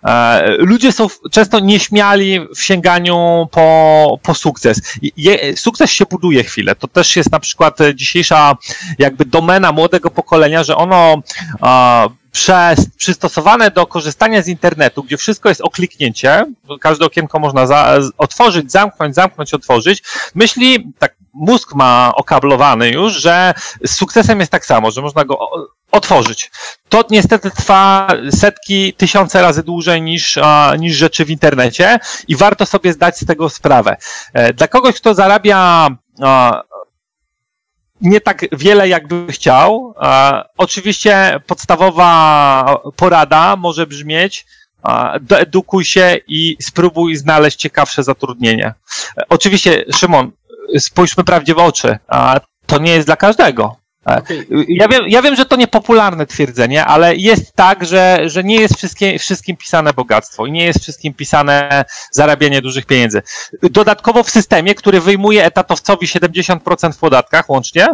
A, 0.03 0.41
ludzie 0.59 0.93
są 0.93 1.07
często 1.33 1.61
nieśmiali 1.61 2.41
w 2.57 2.63
sięganiu 2.63 3.49
po, 3.51 4.19
po 4.23 4.35
sukces. 4.35 4.81
Je, 5.17 5.57
sukces 5.57 5.91
się 5.91 6.05
buduje 6.11 6.45
chwilę. 6.45 6.75
To 6.75 6.89
też 6.89 7.17
jest 7.17 7.33
na 7.33 7.41
przykład 7.41 7.79
dzisiejsza 7.95 8.57
jakby 8.99 9.25
domena 9.25 9.73
młodego 9.73 10.11
pokolenia, 10.11 10.65
że 10.65 10.77
ono 10.77 11.23
a, 11.61 12.09
przez, 12.33 12.91
przystosowane 12.97 13.71
do 13.71 13.87
korzystania 13.87 14.43
z 14.43 14.49
internetu, 14.49 15.03
gdzie 15.03 15.17
wszystko 15.17 15.49
jest 15.49 15.61
o 15.61 15.71
kliknięcie, 15.71 16.47
każde 16.81 17.05
okienko 17.05 17.39
można 17.39 17.67
za, 17.67 17.99
otworzyć, 18.19 18.73
zamknąć, 18.73 19.15
zamknąć, 19.15 19.55
otworzyć, 19.55 20.03
myśli, 20.35 20.93
tak 20.99 21.20
mózg 21.33 21.75
ma 21.75 22.13
okablowany 22.17 22.91
już, 22.91 23.13
że 23.13 23.55
z 23.85 23.95
sukcesem 23.95 24.41
jest 24.41 24.53
tak 24.53 24.67
samo, 24.67 24.91
że 24.91 25.03
można 25.03 25.25
go 25.25 25.39
otworzyć. 25.93 26.51
To 26.89 27.05
niestety 27.11 27.51
trwa 27.51 28.09
setki, 28.31 28.93
tysiące 28.93 29.43
razy 29.43 29.63
dłużej 29.63 30.03
niż, 30.03 30.39
niż 30.79 30.97
rzeczy 30.97 31.25
w 31.25 31.31
internecie 31.31 31.99
i 32.29 32.37
warto 32.37 32.67
sobie 32.67 32.93
zdać 32.93 33.19
z 33.19 33.27
tego 33.27 33.49
sprawę. 33.49 33.97
E, 34.33 34.53
dla 34.53 34.69
kogoś, 34.69 34.97
kto 34.97 35.15
zarabia 35.15 35.89
nie 38.01 38.21
tak 38.21 38.45
wiele, 38.53 38.89
jakby 38.89 39.33
chciał. 39.33 39.95
Oczywiście 40.57 41.41
podstawowa 41.47 42.81
porada 42.97 43.57
może 43.57 43.87
brzmieć, 43.87 44.47
doedukuj 45.21 45.85
się 45.85 46.17
i 46.27 46.57
spróbuj 46.61 47.17
znaleźć 47.17 47.59
ciekawsze 47.59 48.03
zatrudnienie. 48.03 48.75
Oczywiście, 49.29 49.85
Szymon, 49.95 50.31
spójrzmy 50.79 51.25
prawdzie 51.25 51.55
w 51.55 51.59
oczy, 51.59 51.99
to 52.67 52.79
nie 52.79 52.93
jest 52.93 53.09
dla 53.09 53.17
każdego. 53.17 53.81
Okay. 54.05 54.47
Ja, 54.69 54.89
wiem, 54.89 55.03
ja 55.09 55.23
wiem, 55.23 55.37
że 55.37 55.45
to 55.45 55.57
niepopularne 55.57 56.27
twierdzenie, 56.27 56.85
ale 56.85 57.17
jest 57.17 57.55
tak, 57.55 57.87
że, 57.87 58.21
że 58.27 58.45
nie 58.45 58.57
jest 58.57 58.77
wszystkie, 58.77 59.19
wszystkim 59.19 59.57
pisane 59.57 59.93
bogactwo 59.93 60.47
i 60.47 60.53
nie 60.53 60.65
jest 60.65 60.81
wszystkim 60.81 61.15
pisane 61.15 61.85
zarabianie 62.13 62.63
dużych 62.63 62.87
pieniędzy. 62.87 63.23
Dodatkowo 63.63 64.23
w 64.23 64.31
systemie, 64.31 64.75
który 64.75 65.01
wyjmuje 65.01 65.45
etatowcowi 65.45 66.07
70% 66.07 66.93
w 66.93 66.99
podatkach 66.99 67.51
łącznie 67.51 67.87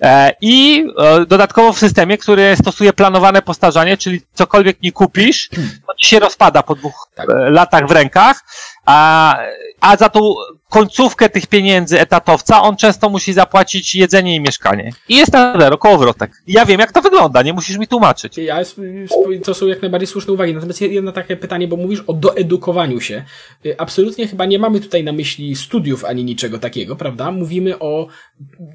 e, 0.00 0.32
i 0.40 0.84
e, 0.98 1.26
dodatkowo 1.26 1.72
w 1.72 1.78
systemie, 1.78 2.18
który 2.18 2.56
stosuje 2.56 2.92
planowane 2.92 3.42
postarzanie, 3.42 3.96
czyli 3.96 4.20
cokolwiek 4.34 4.82
nie 4.82 4.92
kupisz, 4.92 5.48
to 5.86 5.94
ci 5.98 6.06
się 6.06 6.20
rozpada 6.20 6.62
po 6.62 6.74
dwóch 6.74 7.08
tak. 7.14 7.30
E, 7.30 7.50
latach 7.50 7.88
w 7.88 7.90
rękach, 7.90 8.40
a, 8.86 9.38
a 9.80 9.96
za 9.96 10.08
tą 10.08 10.34
końcówkę 10.68 11.28
tych 11.28 11.46
pieniędzy 11.46 12.00
etatowca 12.00 12.62
on 12.62 12.76
często 12.76 13.08
musi 13.08 13.32
zapłacić 13.32 13.94
jedzenie 13.94 14.34
i 14.34 14.40
mieszkanie. 14.40 14.92
I 15.08 15.16
jest 15.16 15.32
na 15.32 15.58
zero, 15.60 15.78
kołowrotek. 15.78 16.30
Ja 16.46 16.66
wiem, 16.66 16.80
jak 16.80 16.92
to 16.92 17.02
wygląda, 17.02 17.42
nie 17.42 17.52
musisz 17.52 17.78
mi 17.78 17.88
tłumaczyć. 17.88 18.38
Ja, 18.38 18.60
to 19.44 19.54
są 19.54 19.66
jak 19.66 19.82
najbardziej 19.82 20.06
słuszne 20.06 20.32
uwagi. 20.32 20.54
Natomiast 20.54 20.80
jedno 20.80 21.12
takie 21.12 21.36
pytanie, 21.36 21.68
bo 21.68 21.76
mówisz 21.76 22.02
o 22.06 22.12
doedukowaniu 22.12 23.00
się. 23.00 23.24
Y, 23.66 23.78
absolutnie 23.78 24.26
chyba 24.28 24.46
nie 24.46 24.58
mamy 24.58 24.80
tutaj 24.80 25.04
na 25.04 25.12
myśli 25.12 25.56
studiów 25.56 26.04
ani 26.04 26.24
niczego 26.24 26.58
takiego, 26.58 26.96
prawda? 26.96 27.30
Mówimy 27.30 27.78
o 27.78 28.06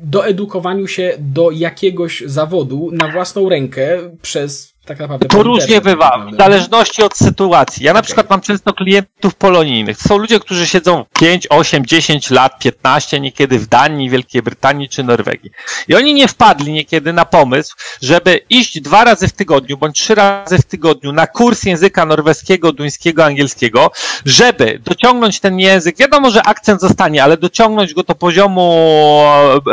doedukowaniu 0.03 0.87
się 0.87 1.13
do 1.19 1.51
jakiegoś 1.51 2.23
zawodu 2.25 2.89
na 2.91 3.07
własną 3.07 3.49
rękę 3.49 3.99
przez 4.21 4.73
tak 4.85 4.99
naprawdę. 4.99 5.27
To 5.27 5.43
różnie 5.43 5.81
bywa, 5.81 6.25
w 6.33 6.37
zależności 6.37 7.03
od 7.03 7.17
sytuacji. 7.17 7.85
Ja 7.85 7.93
na 7.93 7.99
okay. 7.99 8.05
przykład 8.05 8.29
mam 8.29 8.41
często 8.41 8.73
klientów 8.73 9.35
polonijnych. 9.35 9.97
To 9.97 10.09
są 10.09 10.17
ludzie, 10.17 10.39
którzy 10.39 10.67
siedzą 10.67 11.05
5, 11.19 11.47
8, 11.49 11.85
10 11.85 12.29
lat, 12.29 12.59
15 12.59 13.19
niekiedy 13.19 13.59
w 13.59 13.67
Danii, 13.67 14.09
Wielkiej 14.09 14.41
Brytanii 14.41 14.89
czy 14.89 15.03
Norwegii. 15.03 15.51
I 15.87 15.95
oni 15.95 16.13
nie 16.13 16.27
wpadli 16.27 16.71
niekiedy 16.73 17.13
na 17.13 17.25
pomysł, 17.25 17.75
żeby 18.01 18.39
iść 18.49 18.81
dwa 18.81 19.03
razy 19.03 19.27
w 19.27 19.33
tygodniu 19.33 19.77
bądź 19.77 19.99
trzy 19.99 20.15
razy 20.15 20.57
w 20.57 20.65
tygodniu 20.65 21.11
na 21.11 21.27
kurs 21.27 21.63
języka 21.63 22.05
norweskiego, 22.05 22.71
duńskiego, 22.71 23.25
angielskiego, 23.25 23.91
żeby 24.25 24.79
dociągnąć 24.85 25.39
ten 25.39 25.59
język. 25.59 25.97
Wiadomo, 25.97 26.31
że 26.31 26.43
akcent 26.43 26.81
zostanie, 26.81 27.23
ale 27.23 27.37
dociągnąć 27.37 27.93
go 27.93 28.03
do 28.03 28.15
poziomu 28.15 28.83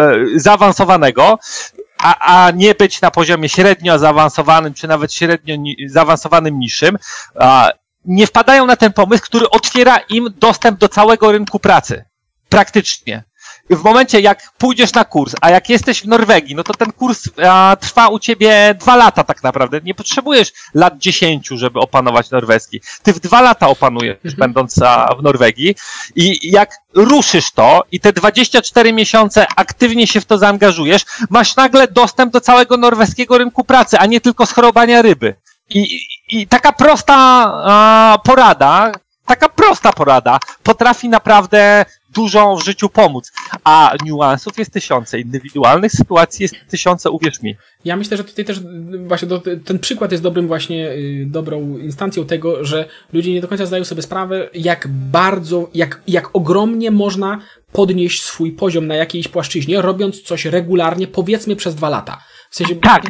e, 0.01 0.15
zaawansowanego, 0.35 1.39
a, 1.99 2.47
a 2.47 2.51
nie 2.51 2.75
być 2.75 3.01
na 3.01 3.11
poziomie 3.11 3.49
średnio 3.49 3.99
zaawansowanym, 3.99 4.75
czy 4.75 4.89
nawet 4.89 5.15
średnio 5.15 5.57
ni 5.57 5.77
zaawansowanym 5.87 6.59
niższym, 6.59 6.99
a, 7.41 7.71
nie 8.05 8.27
wpadają 8.27 8.67
na 8.67 8.77
ten 8.77 8.93
pomysł, 8.93 9.25
który 9.25 9.51
otwiera 9.51 9.99
im 9.99 10.35
dostęp 10.37 10.79
do 10.79 10.89
całego 10.89 11.33
rynku 11.33 11.59
pracy. 11.59 12.05
Praktycznie 12.49 13.25
w 13.77 13.85
momencie, 13.85 14.21
jak 14.21 14.53
pójdziesz 14.59 14.93
na 14.93 15.05
kurs, 15.05 15.35
a 15.41 15.51
jak 15.51 15.69
jesteś 15.69 16.03
w 16.03 16.07
Norwegii, 16.07 16.55
no 16.55 16.65
to 16.65 16.75
ten 16.75 16.93
kurs 16.93 17.29
a, 17.49 17.77
trwa 17.81 18.09
u 18.09 18.19
ciebie 18.19 18.75
dwa 18.81 18.97
lata 18.97 19.25
tak 19.25 19.43
naprawdę. 19.43 19.81
Nie 19.85 19.95
potrzebujesz 19.95 20.53
lat 20.75 20.99
dziesięciu, 20.99 21.59
żeby 21.59 21.81
opanować 21.81 22.31
norweski. 22.31 22.81
Ty 23.03 23.13
w 23.13 23.21
dwa 23.21 23.41
lata 23.41 23.69
opanujesz, 23.69 24.17
mhm. 24.17 24.37
będąc 24.39 24.83
a, 24.83 25.15
w 25.19 25.23
Norwegii. 25.23 25.75
I 26.17 26.51
jak 26.51 26.71
ruszysz 26.95 27.53
to 27.53 27.83
i 27.93 28.01
te 28.01 28.13
24 28.13 28.93
miesiące 28.93 29.47
aktywnie 29.57 30.07
się 30.07 30.21
w 30.21 30.25
to 30.25 30.39
zaangażujesz, 30.39 31.05
masz 31.31 31.57
nagle 31.57 31.89
dostęp 31.89 32.33
do 32.33 32.41
całego 32.41 32.77
norweskiego 32.77 33.39
rynku 33.39 33.65
pracy, 33.65 33.99
a 33.99 34.07
nie 34.07 34.21
tylko 34.21 34.47
schorobania 34.47 35.03
ryby. 35.03 35.35
I, 35.71 36.01
i 36.29 36.47
taka 36.47 36.73
prosta 36.73 37.15
a, 37.17 38.19
porada, 38.25 38.93
taka 39.27 39.49
prosta 39.49 39.93
porada 39.93 40.39
potrafi 40.63 41.09
naprawdę 41.09 41.85
dużo 42.15 42.57
w 42.57 42.65
życiu 42.65 42.89
pomóc. 42.89 43.33
A 43.65 43.95
niuansów 44.05 44.59
jest 44.59 44.71
tysiące, 44.71 45.21
indywidualnych 45.21 45.93
sytuacji 45.93 46.43
jest 46.43 46.55
tysiące, 46.69 47.11
uwierz 47.11 47.43
mi. 47.43 47.57
Ja 47.85 47.97
myślę, 47.97 48.17
że 48.17 48.25
tutaj 48.25 48.45
też 48.45 48.61
właśnie 49.07 49.29
do, 49.29 49.43
ten 49.65 49.79
przykład 49.79 50.13
jest 50.13 50.23
dobrym 50.23 50.47
właśnie, 50.47 50.91
y, 50.91 51.27
dobrą 51.27 51.79
instancją 51.79 52.27
tego, 52.27 52.65
że 52.65 52.89
ludzie 53.13 53.33
nie 53.33 53.41
do 53.41 53.49
końca 53.49 53.67
zdają 53.67 53.85
sobie 53.85 54.03
sprawę, 54.03 54.51
jak 54.55 54.89
bardzo, 54.89 55.71
jak, 55.75 56.01
jak 56.07 56.31
ogromnie 56.33 56.91
można 56.91 57.41
podnieść 57.73 58.25
swój 58.25 58.53
poziom 58.53 58.87
na 58.87 58.95
jakiejś 58.95 59.29
płaszczyźnie, 59.29 59.83
robiąc 59.83 60.23
coś 60.23 60.45
regularnie, 60.45 61.07
powiedzmy 61.07 61.57
przez 61.57 61.75
dwa 61.75 61.89
lata. 61.89 62.19
W 62.51 62.57
sensie, 62.57 62.77
tak, 62.77 63.03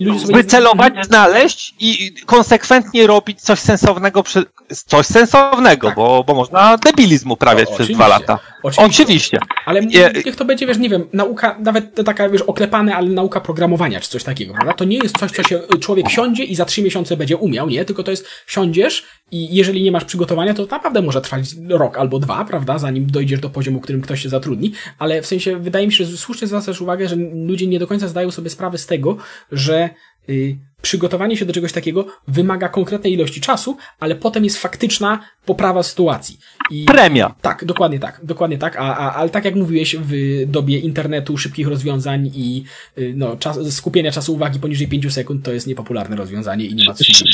ludzie 0.00 0.20
sobie 0.20 0.34
wycelować, 0.34 0.94
nie... 0.94 1.04
znaleźć 1.04 1.74
i 1.80 2.14
konsekwentnie 2.26 3.06
robić 3.06 3.40
coś 3.40 3.58
sensownego, 3.58 4.22
przy... 4.22 4.44
coś 4.86 5.06
sensownego, 5.06 5.86
tak. 5.86 5.96
bo, 5.96 6.24
bo 6.26 6.34
można 6.34 6.76
debilizm 6.76 7.30
uprawiać 7.30 7.70
przez 7.70 7.88
dwa 7.88 8.08
lata. 8.08 8.38
Oczywiście. 8.64 9.02
oczywiście. 9.02 9.38
Ale 9.66 9.80
niech 10.26 10.36
to 10.36 10.44
będzie, 10.44 10.66
wiesz, 10.66 10.78
nie 10.78 10.88
wiem, 10.88 11.06
nauka, 11.12 11.58
nawet 11.60 12.04
taka, 12.04 12.28
wiesz, 12.28 12.42
oklepane, 12.42 12.96
ale 12.96 13.08
nauka 13.08 13.40
programowania, 13.40 14.00
czy 14.00 14.08
coś 14.08 14.24
takiego, 14.24 14.54
prawda? 14.54 14.72
To 14.72 14.84
nie 14.84 14.98
jest 14.98 15.18
coś, 15.18 15.30
co 15.30 15.42
się 15.42 15.60
człowiek 15.80 16.08
siądzie 16.08 16.44
i 16.44 16.54
za 16.54 16.64
trzy 16.64 16.82
miesiące 16.82 17.16
będzie 17.16 17.36
umiał, 17.36 17.68
nie? 17.68 17.84
Tylko 17.84 18.02
to 18.02 18.10
jest, 18.10 18.26
siądziesz 18.46 19.04
i 19.30 19.54
jeżeli 19.54 19.82
nie 19.82 19.92
masz 19.92 20.04
przygotowania, 20.04 20.54
to 20.54 20.66
naprawdę 20.66 21.02
może 21.02 21.20
trwać 21.20 21.42
rok 21.68 21.98
albo 21.98 22.18
dwa, 22.18 22.44
prawda? 22.44 22.78
Zanim 22.78 23.06
dojdziesz 23.06 23.40
do 23.40 23.50
poziomu, 23.50 23.80
którym 23.80 24.00
ktoś 24.00 24.22
się 24.22 24.28
zatrudni, 24.28 24.72
ale 24.98 25.22
w 25.22 25.26
sensie, 25.26 25.56
wydaje 25.56 25.86
mi 25.86 25.92
się, 25.92 26.04
że 26.04 26.16
słusznie 26.16 26.48
zwracasz 26.48 26.80
uwagę, 26.80 27.08
że 27.08 27.16
ludzie 27.46 27.66
nie 27.66 27.78
do 27.78 27.86
końca 27.86 28.08
zdają 28.08 28.30
sobie 28.30 28.50
sprawę 28.50 28.78
z 28.78 28.86
tego, 28.86 29.16
że 29.52 29.84
y, 29.84 29.90
przygotowanie 30.84 31.36
się 31.36 31.44
do 31.44 31.52
czegoś 31.52 31.72
takiego 31.72 32.06
wymaga 32.28 32.68
konkretnej 32.68 33.12
ilości 33.12 33.40
czasu, 33.40 33.76
ale 34.00 34.14
potem 34.14 34.44
jest 34.44 34.58
faktyczna 34.58 35.20
poprawa 35.46 35.82
sytuacji. 35.82 36.38
I, 36.70 36.84
Premia. 36.84 37.34
Tak, 37.42 37.64
dokładnie 37.64 37.98
tak, 37.98 38.20
dokładnie 38.22 38.58
tak, 38.58 38.76
a, 38.76 38.96
a, 38.96 39.14
ale 39.14 39.30
tak 39.30 39.44
jak 39.44 39.54
mówiłeś, 39.54 39.96
w 40.00 40.12
dobie 40.46 40.78
internetu, 40.78 41.38
szybkich 41.38 41.68
rozwiązań 41.68 42.30
i 42.34 42.64
y, 42.98 43.12
no, 43.16 43.36
czas, 43.36 43.74
skupienia 43.74 44.12
czasu 44.12 44.34
uwagi 44.34 44.58
poniżej 44.58 44.88
5 44.88 45.12
sekund 45.12 45.44
to 45.44 45.52
jest 45.52 45.66
niepopularne 45.66 46.16
rozwiązanie 46.16 46.66
i 46.66 46.74
nie 46.74 46.84
ma 46.84 46.94
co 46.94 47.04
się 47.04 47.24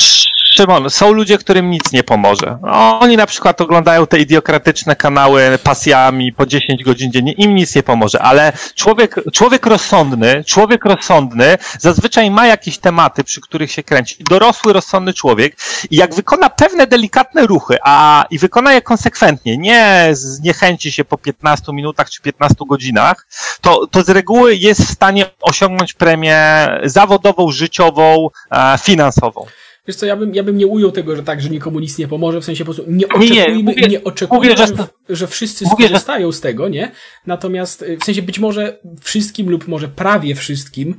Szymon, 0.53 0.89
są 0.89 1.11
ludzie, 1.11 1.37
którym 1.37 1.69
nic 1.69 1.91
nie 1.91 2.03
pomoże. 2.03 2.57
Oni 2.99 3.17
na 3.17 3.25
przykład 3.25 3.61
oglądają 3.61 4.07
te 4.07 4.19
idiokratyczne 4.19 4.95
kanały 4.95 5.59
pasjami 5.63 6.33
po 6.33 6.45
10 6.45 6.83
godzin 6.83 7.11
dziennie, 7.11 7.31
im 7.31 7.55
nic 7.55 7.75
nie 7.75 7.83
pomoże, 7.83 8.21
ale 8.21 8.53
człowiek, 8.75 9.15
człowiek 9.33 9.65
rozsądny, 9.65 10.43
człowiek 10.43 10.85
rozsądny 10.85 11.57
zazwyczaj 11.79 12.31
ma 12.31 12.47
jakieś 12.47 12.77
tematy, 12.77 13.23
przy 13.23 13.41
których 13.41 13.71
się 13.71 13.83
kręci. 13.83 14.23
Dorosły, 14.29 14.73
rozsądny 14.73 15.13
człowiek 15.13 15.57
i 15.91 15.95
jak 15.95 16.15
wykona 16.15 16.49
pewne 16.49 16.87
delikatne 16.87 17.47
ruchy, 17.47 17.77
a 17.83 18.25
i 18.29 18.39
wykona 18.39 18.73
je 18.73 18.81
konsekwentnie, 18.81 19.57
nie 19.57 20.09
zniechęci 20.11 20.91
się 20.91 21.05
po 21.05 21.17
15 21.17 21.73
minutach 21.73 22.09
czy 22.09 22.21
15 22.21 22.55
godzinach, 22.69 23.27
to, 23.61 23.87
to 23.87 24.03
z 24.03 24.09
reguły 24.09 24.55
jest 24.55 24.81
w 24.81 24.91
stanie 24.91 25.25
osiągnąć 25.41 25.93
premię 25.93 26.67
zawodową, 26.83 27.51
życiową, 27.51 28.27
e, 28.51 28.77
finansową. 28.77 29.45
Wiesz 29.87 29.95
co, 29.95 30.05
ja 30.05 30.15
bym, 30.15 30.35
ja 30.35 30.43
bym 30.43 30.57
nie 30.57 30.67
ujął 30.67 30.91
tego, 30.91 31.15
że 31.15 31.23
tak, 31.23 31.41
że 31.41 31.49
nikomu 31.49 31.79
nic 31.79 31.97
nie 31.97 32.07
pomoże, 32.07 32.41
w 32.41 32.45
sensie 32.45 32.65
po 32.65 32.73
prostu 32.73 32.91
nie 32.91 33.07
oczekujmy, 33.07 33.35
nie, 33.35 33.63
mówię, 33.63 33.87
nie 33.87 34.03
oczekujmy 34.03 34.49
mówię, 34.49 34.67
że, 34.67 34.87
że 35.09 35.27
wszyscy 35.27 35.65
mówię, 35.65 35.87
skorzystają 35.87 36.31
z 36.31 36.41
tego, 36.41 36.69
nie? 36.69 36.91
Natomiast, 37.25 37.81
y, 37.81 37.97
w 37.97 38.03
sensie 38.03 38.21
być 38.21 38.39
może 38.39 38.79
wszystkim 39.01 39.49
lub 39.49 39.67
może 39.67 39.87
prawie 39.87 40.35
wszystkim 40.35 40.95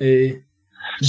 yy, 0.00 0.44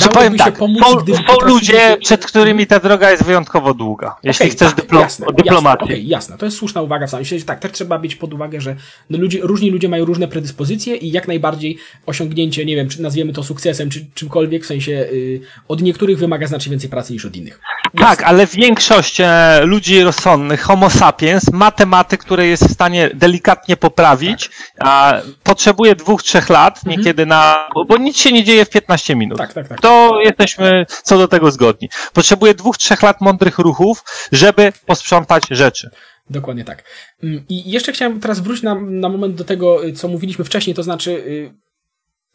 czy 0.02 0.10
powiem 0.10 0.38
tak, 0.38 0.58
pomóc, 0.58 0.84
są, 0.84 1.06
są 1.28 1.48
ludzie, 1.48 1.98
przed 2.02 2.26
którymi 2.26 2.68
ta 2.68 2.80
droga 2.80 3.12
jest 3.12 3.24
wyjątkowo 3.24 3.74
długa, 3.74 4.16
jeśli 4.24 4.46
okay, 4.46 4.56
chcesz 4.56 4.68
tak, 4.68 4.78
dyplo 4.78 5.00
jasne, 5.00 5.28
dyplomacji. 5.38 5.88
Jasne, 5.88 5.96
okay, 5.96 6.10
jasne, 6.10 6.38
to 6.38 6.46
jest 6.46 6.58
słuszna 6.58 6.82
uwaga 6.82 7.08
w 7.08 7.10
samym 7.10 7.26
sensie, 7.26 7.46
tak, 7.46 7.60
też 7.60 7.72
trzeba 7.72 8.00
mieć 8.00 8.16
pod 8.16 8.34
uwagę, 8.34 8.62
że 8.62 8.76
no 9.10 9.18
ludzie, 9.18 9.40
różni 9.42 9.72
ludzie 9.72 9.90
mają 9.90 10.06
różne 10.06 10.28
predyspozycje 10.28 10.96
i 10.96 11.12
jak 11.12 11.28
najbardziej 11.28 11.78
osiągnięcie, 12.06 12.66
nie 12.66 12.76
wiem, 12.76 12.90
czy 12.90 13.02
nazwiemy 13.02 13.34
to 13.34 13.44
sukcesem, 13.44 13.90
czy 13.90 14.06
czymkolwiek, 14.14 14.64
w 14.64 14.68
sensie 14.68 14.92
yy, 14.92 15.42
od 15.68 15.82
niektórych 15.82 16.18
wymaga 16.18 16.48
znacznie 16.48 16.72
więcej 16.72 16.90
pracy 16.90 17.14
niż 17.14 17.26
od 17.26 17.36
innych. 17.36 17.60
Jasne. 17.94 18.08
Tak, 18.08 18.24
ale 18.24 18.48
większość 18.48 19.22
e, 19.22 19.62
ludzi 19.66 20.04
rozsądnych, 20.04 20.62
homo 20.62 20.90
sapiens, 20.90 21.52
ma 21.52 21.72
tematy, 21.72 22.18
które 22.18 22.48
jest 22.48 22.64
w 22.64 22.74
stanie 22.74 23.10
delikatnie 23.14 23.78
poprawić, 23.78 24.50
tak. 24.50 24.88
a 24.88 25.22
potrzebuje 25.44 25.96
dwóch, 25.96 26.24
trzech 26.24 26.50
lat, 26.50 26.78
mhm. 26.78 26.98
niekiedy 26.98 27.26
na, 27.26 27.68
bo, 27.76 27.86
bo 27.86 27.98
nic 27.98 28.18
się 28.18 28.32
nie 28.32 28.44
dzieje 28.44 28.66
w 28.66 28.70
15 28.70 29.16
minut. 29.16 29.38
Tak, 29.38 29.54
tak, 29.54 29.63
tak. 29.70 29.82
To 29.82 30.20
jesteśmy 30.24 30.86
co 31.04 31.18
do 31.18 31.28
tego 31.28 31.52
zgodni. 31.52 31.90
Potrzebuje 32.14 32.54
dwóch, 32.54 32.78
trzech 32.78 33.04
lat 33.04 33.22
mądrych 33.22 33.60
ruchów, 33.60 34.04
żeby 34.32 34.74
posprzątać 34.86 35.44
rzeczy. 35.50 35.90
Dokładnie 36.30 36.66
tak. 36.66 36.84
Mm, 37.24 37.46
I 37.50 37.72
jeszcze 37.72 37.92
chciałem 37.92 38.20
teraz 38.20 38.40
wrócić 38.40 38.64
na, 38.64 38.76
na 38.76 39.10
moment 39.10 39.36
do 39.36 39.44
tego, 39.44 39.82
co 39.96 40.08
mówiliśmy 40.08 40.46
wcześniej, 40.46 40.76
to 40.76 40.84
znaczy, 40.84 41.12
y, 41.12 41.54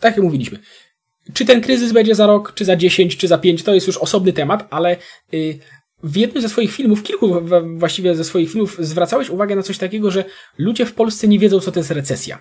tak 0.00 0.16
jak 0.16 0.25
mówiliśmy, 0.25 0.58
czy 1.32 1.44
ten 1.44 1.61
kryzys 1.61 1.92
będzie 1.92 2.14
za 2.14 2.26
rok, 2.26 2.54
czy 2.54 2.64
za 2.64 2.76
10, 2.76 3.16
czy 3.16 3.28
za 3.28 3.38
5, 3.38 3.62
to 3.62 3.75
jest 3.75 3.87
już 3.87 3.97
osobny 3.97 4.32
temat, 4.32 4.66
ale 4.70 4.97
y, 5.35 5.58
w 6.02 6.16
jednym 6.16 6.42
ze 6.42 6.49
swoich 6.49 6.73
filmów, 6.73 7.02
kilku 7.02 7.40
właściwie 7.76 8.14
ze 8.14 8.25
swoich 8.25 8.50
filmów, 8.52 8.76
zwracałeś 8.78 9.30
uwagę 9.30 9.56
na 9.56 9.62
coś 9.62 9.78
takiego, 9.78 10.11
że 10.11 10.25
ludzie 10.58 10.87
w 10.87 10.94
Polsce 10.94 11.28
nie 11.28 11.38
wiedzą, 11.38 11.61
co 11.61 11.73
to 11.73 11.80
jest 11.80 11.90
recesja. 11.90 12.38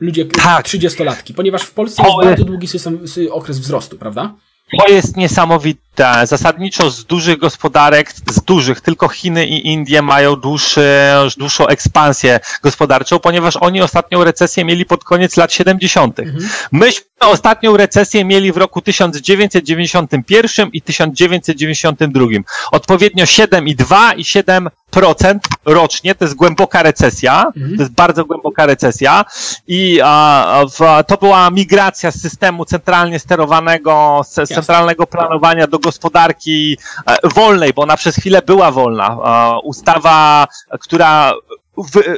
Ludzie 0.00 0.24
tak. 0.24 0.66
30-latki, 0.66 1.34
ponieważ 1.34 1.62
w 1.62 1.70
Polsce 1.70 2.02
jest 2.02 2.14
bardzo 2.24 2.44
długi 2.44 2.68
system, 2.68 2.98
okres 3.30 3.58
wzrostu, 3.58 3.98
prawda? 3.98 4.34
To 4.78 4.88
jest 4.88 5.16
niesamowite. 5.16 5.82
Zasadniczo 6.24 6.90
z 6.90 7.04
dużych 7.04 7.38
gospodarek, 7.38 8.12
z 8.12 8.44
dużych, 8.44 8.80
tylko 8.80 9.08
Chiny 9.08 9.46
i 9.46 9.66
Indie 9.66 10.02
mają 10.02 10.36
dłuższy, 10.36 10.90
dłuższą 11.36 11.66
ekspansję 11.66 12.40
gospodarczą, 12.62 13.18
ponieważ 13.18 13.56
oni 13.56 13.82
ostatnią 13.82 14.24
recesję 14.24 14.64
mieli 14.64 14.84
pod 14.84 15.04
koniec 15.04 15.36
lat 15.36 15.52
70. 15.52 16.20
Mhm. 16.20 16.48
Myśmy 16.72 17.06
ostatnią 17.20 17.76
recesję 17.76 18.24
mieli 18.24 18.52
w 18.52 18.56
roku 18.56 18.82
1991 18.82 20.68
i 20.72 20.82
1992. 20.82 22.26
Odpowiednio 22.72 23.24
7,2 23.24 24.18
i 24.18 24.24
7 24.24 24.68
procent 24.96 25.48
rocznie, 25.64 26.14
to 26.14 26.24
jest 26.24 26.34
głęboka 26.34 26.82
recesja, 26.82 27.44
mhm. 27.56 27.76
to 27.76 27.82
jest 27.82 27.94
bardzo 27.94 28.24
głęboka 28.24 28.66
recesja 28.66 29.24
i 29.66 30.00
a, 30.04 30.62
w, 30.78 31.06
to 31.06 31.16
była 31.16 31.50
migracja 31.50 32.10
z 32.10 32.20
systemu 32.20 32.64
centralnie 32.64 33.18
sterowanego, 33.18 34.20
z 34.24 34.48
centralnego 34.48 35.06
planowania 35.06 35.66
do 35.66 35.78
gospodarki 35.78 36.78
e, 37.06 37.28
wolnej, 37.34 37.72
bo 37.72 37.82
ona 37.82 37.96
przez 37.96 38.16
chwilę 38.16 38.42
była 38.42 38.70
wolna. 38.70 39.18
Ustawa, 39.64 40.46
która 40.80 41.32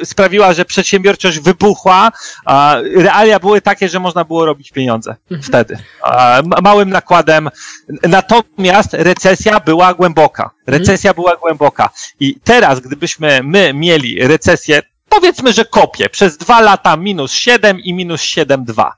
sprawiła, 0.04 0.54
że 0.54 0.64
przedsiębiorczość 0.64 1.40
wybuchła. 1.40 2.12
realia 2.96 3.38
były 3.38 3.60
takie, 3.60 3.88
że 3.88 4.00
można 4.00 4.24
było 4.24 4.44
robić 4.44 4.70
pieniądze 4.70 5.16
mhm. 5.30 5.42
wtedy. 5.42 5.78
małym 6.62 6.90
nakładem. 6.90 7.50
Natomiast 8.02 8.92
recesja 8.92 9.60
była 9.60 9.94
głęboka. 9.94 10.42
Mhm. 10.42 10.78
Recesja 10.78 11.14
była 11.14 11.36
głęboka. 11.36 11.90
I 12.20 12.40
teraz, 12.44 12.80
gdybyśmy 12.80 13.40
my 13.42 13.74
mieli 13.74 14.28
recesję, 14.28 14.82
powiedzmy, 15.08 15.52
że 15.52 15.64
kopię, 15.64 16.08
przez 16.08 16.36
dwa 16.36 16.60
lata 16.60 16.96
minus 16.96 17.32
7 17.32 17.80
i 17.80 17.94
minus 17.94 18.20
7,2 18.20 18.90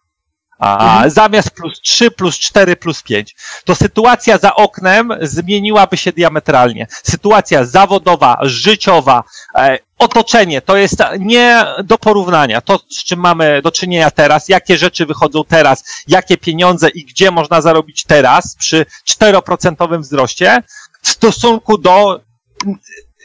a 0.60 0.94
mhm. 0.94 1.10
zamiast 1.10 1.50
plus 1.50 1.80
3, 1.80 2.10
plus 2.10 2.38
4, 2.38 2.76
plus 2.76 3.02
5, 3.02 3.36
to 3.64 3.74
sytuacja 3.74 4.38
za 4.38 4.54
oknem 4.54 5.12
zmieniłaby 5.20 5.96
się 5.96 6.12
diametralnie. 6.12 6.86
Sytuacja 6.90 7.64
zawodowa, 7.64 8.38
życiowa, 8.42 9.24
e, 9.54 9.78
otoczenie 9.98 10.60
to 10.60 10.76
jest 10.76 10.98
nie 11.18 11.64
do 11.84 11.98
porównania. 11.98 12.60
To, 12.60 12.78
z 12.90 13.04
czym 13.04 13.20
mamy 13.20 13.62
do 13.62 13.70
czynienia 13.72 14.10
teraz, 14.10 14.48
jakie 14.48 14.78
rzeczy 14.78 15.06
wychodzą 15.06 15.44
teraz, 15.44 15.84
jakie 16.08 16.36
pieniądze 16.36 16.88
i 16.88 17.04
gdzie 17.04 17.30
można 17.30 17.60
zarobić 17.60 18.04
teraz 18.04 18.56
przy 18.56 18.86
4% 19.08 20.00
wzroście 20.00 20.62
w 21.02 21.08
stosunku 21.08 21.78
do 21.78 22.20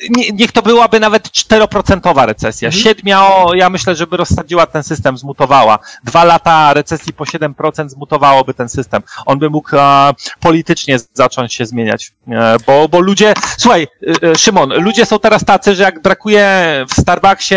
nie, 0.10 0.32
niech 0.32 0.52
to 0.52 0.62
byłaby 0.62 1.00
nawet 1.00 1.30
4% 1.30 2.26
recesja. 2.26 2.68
Mhm. 2.68 2.84
Siedmiao, 2.84 3.54
ja 3.54 3.70
myślę, 3.70 3.96
żeby 3.96 4.18
rozsadziła 4.18 4.66
ten 4.66 4.84
system, 4.84 5.18
zmutowała. 5.18 5.80
Dwa 6.04 6.24
lata 6.24 6.74
recesji 6.74 7.14
po 7.14 7.24
7% 7.24 7.90
zmutowałoby 7.90 8.54
ten 8.54 8.70
system. 8.70 9.02
On 9.26 9.40
by 9.40 9.50
mógł 9.50 9.76
e, 9.76 10.14
politycznie 10.40 10.98
zacząć 11.14 11.54
się 11.54 11.66
zmieniać. 11.66 12.12
E, 12.28 12.58
bo, 12.68 12.90
bo 12.90 13.00
ludzie, 13.00 13.34
słuchaj, 13.58 13.88
e, 14.24 14.36
Szymon, 14.36 14.84
ludzie 14.84 15.06
są 15.06 15.20
teraz 15.20 15.46
tacy, 15.46 15.76
że 15.76 15.84
jak 15.84 16.02
brakuje 16.02 16.46
w 16.90 17.02
Starbucksie 17.02 17.56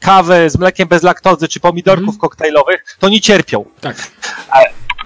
kawy 0.00 0.50
z 0.50 0.58
mlekiem 0.58 0.88
bez 0.88 1.02
laktozy 1.02 1.48
czy 1.48 1.60
pomidorków 1.60 2.14
mhm. 2.14 2.20
koktajlowych, 2.20 2.96
to 2.98 3.08
nie 3.08 3.20
cierpią. 3.20 3.64
Tak 3.80 3.96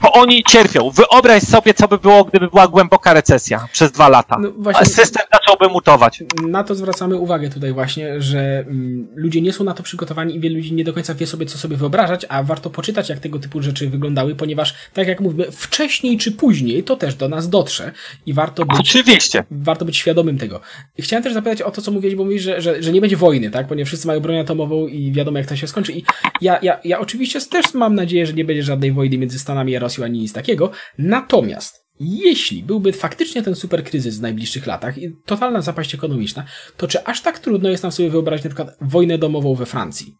bo 0.02 0.12
oni 0.12 0.42
cierpią. 0.44 0.90
Wyobraź 0.90 1.42
sobie, 1.42 1.74
co 1.74 1.88
by 1.88 1.98
było, 1.98 2.24
gdyby 2.24 2.48
była 2.48 2.68
głęboka 2.68 3.12
recesja 3.12 3.68
przez 3.72 3.92
dwa 3.92 4.08
lata. 4.08 4.38
No 4.40 4.52
właśnie, 4.58 4.86
system 4.86 5.22
zacząłby 5.32 5.68
mutować. 5.68 6.22
Na 6.48 6.64
to 6.64 6.74
zwracamy 6.74 7.16
uwagę 7.16 7.50
tutaj 7.50 7.72
właśnie, 7.72 8.22
że 8.22 8.58
mm, 8.58 9.08
ludzie 9.14 9.40
nie 9.40 9.52
są 9.52 9.64
na 9.64 9.74
to 9.74 9.82
przygotowani 9.82 10.36
i 10.36 10.40
wielu 10.40 10.56
ludzi 10.56 10.74
nie 10.74 10.84
do 10.84 10.92
końca 10.92 11.14
wie 11.14 11.26
sobie, 11.26 11.46
co 11.46 11.58
sobie 11.58 11.76
wyobrażać, 11.76 12.26
a 12.28 12.42
warto 12.42 12.70
poczytać, 12.70 13.08
jak 13.08 13.18
tego 13.18 13.38
typu 13.38 13.62
rzeczy 13.62 13.90
wyglądały, 13.90 14.34
ponieważ, 14.34 14.74
tak 14.94 15.08
jak 15.08 15.20
mówimy, 15.20 15.52
wcześniej 15.52 16.18
czy 16.18 16.32
później 16.32 16.84
to 16.84 16.96
też 16.96 17.14
do 17.14 17.28
nas 17.28 17.48
dotrze 17.48 17.92
i 18.26 18.32
warto 18.32 18.64
być... 18.64 18.80
Oczywiście. 18.80 19.44
Warto 19.50 19.84
być 19.84 19.96
świadomym 19.96 20.38
tego. 20.38 20.60
Chciałem 20.98 21.22
też 21.22 21.32
zapytać 21.32 21.62
o 21.62 21.70
to, 21.70 21.82
co 21.82 21.90
mówiłeś, 21.90 22.16
bo 22.16 22.24
mówisz, 22.24 22.42
że, 22.42 22.60
że, 22.60 22.82
że 22.82 22.92
nie 22.92 23.00
będzie 23.00 23.16
wojny, 23.16 23.50
tak? 23.50 23.68
Ponieważ 23.68 23.88
wszyscy 23.88 24.06
mają 24.06 24.20
broń 24.20 24.38
atomową 24.38 24.86
i 24.86 25.12
wiadomo, 25.12 25.38
jak 25.38 25.46
to 25.46 25.56
się 25.56 25.66
skończy. 25.66 25.92
I 25.92 26.04
ja, 26.40 26.58
ja, 26.62 26.80
ja 26.84 26.98
oczywiście 26.98 27.40
też 27.40 27.74
mam 27.74 27.94
nadzieję, 27.94 28.26
że 28.26 28.32
nie 28.32 28.44
będzie 28.44 28.62
żadnej 28.62 28.92
wojny 28.92 29.18
między 29.18 29.38
Stanami 29.38 29.76
a 29.76 29.78
Rosją 29.88 30.04
ani 30.04 30.18
nic 30.18 30.32
takiego. 30.32 30.70
Natomiast 30.98 31.88
jeśli 32.00 32.62
byłby 32.62 32.92
faktycznie 32.92 33.42
ten 33.42 33.54
super 33.54 33.84
kryzys 33.84 34.18
w 34.18 34.22
najbliższych 34.22 34.66
latach 34.66 34.98
i 34.98 35.16
totalna 35.26 35.62
zapaść 35.62 35.94
ekonomiczna, 35.94 36.44
to 36.76 36.88
czy 36.88 37.04
aż 37.04 37.22
tak 37.22 37.38
trudno 37.38 37.68
jest 37.68 37.82
nam 37.82 37.92
sobie 37.92 38.10
wyobrazić 38.10 38.44
na 38.44 38.50
przykład 38.50 38.76
wojnę 38.80 39.18
domową 39.18 39.54
we 39.54 39.66
Francji? 39.66 40.14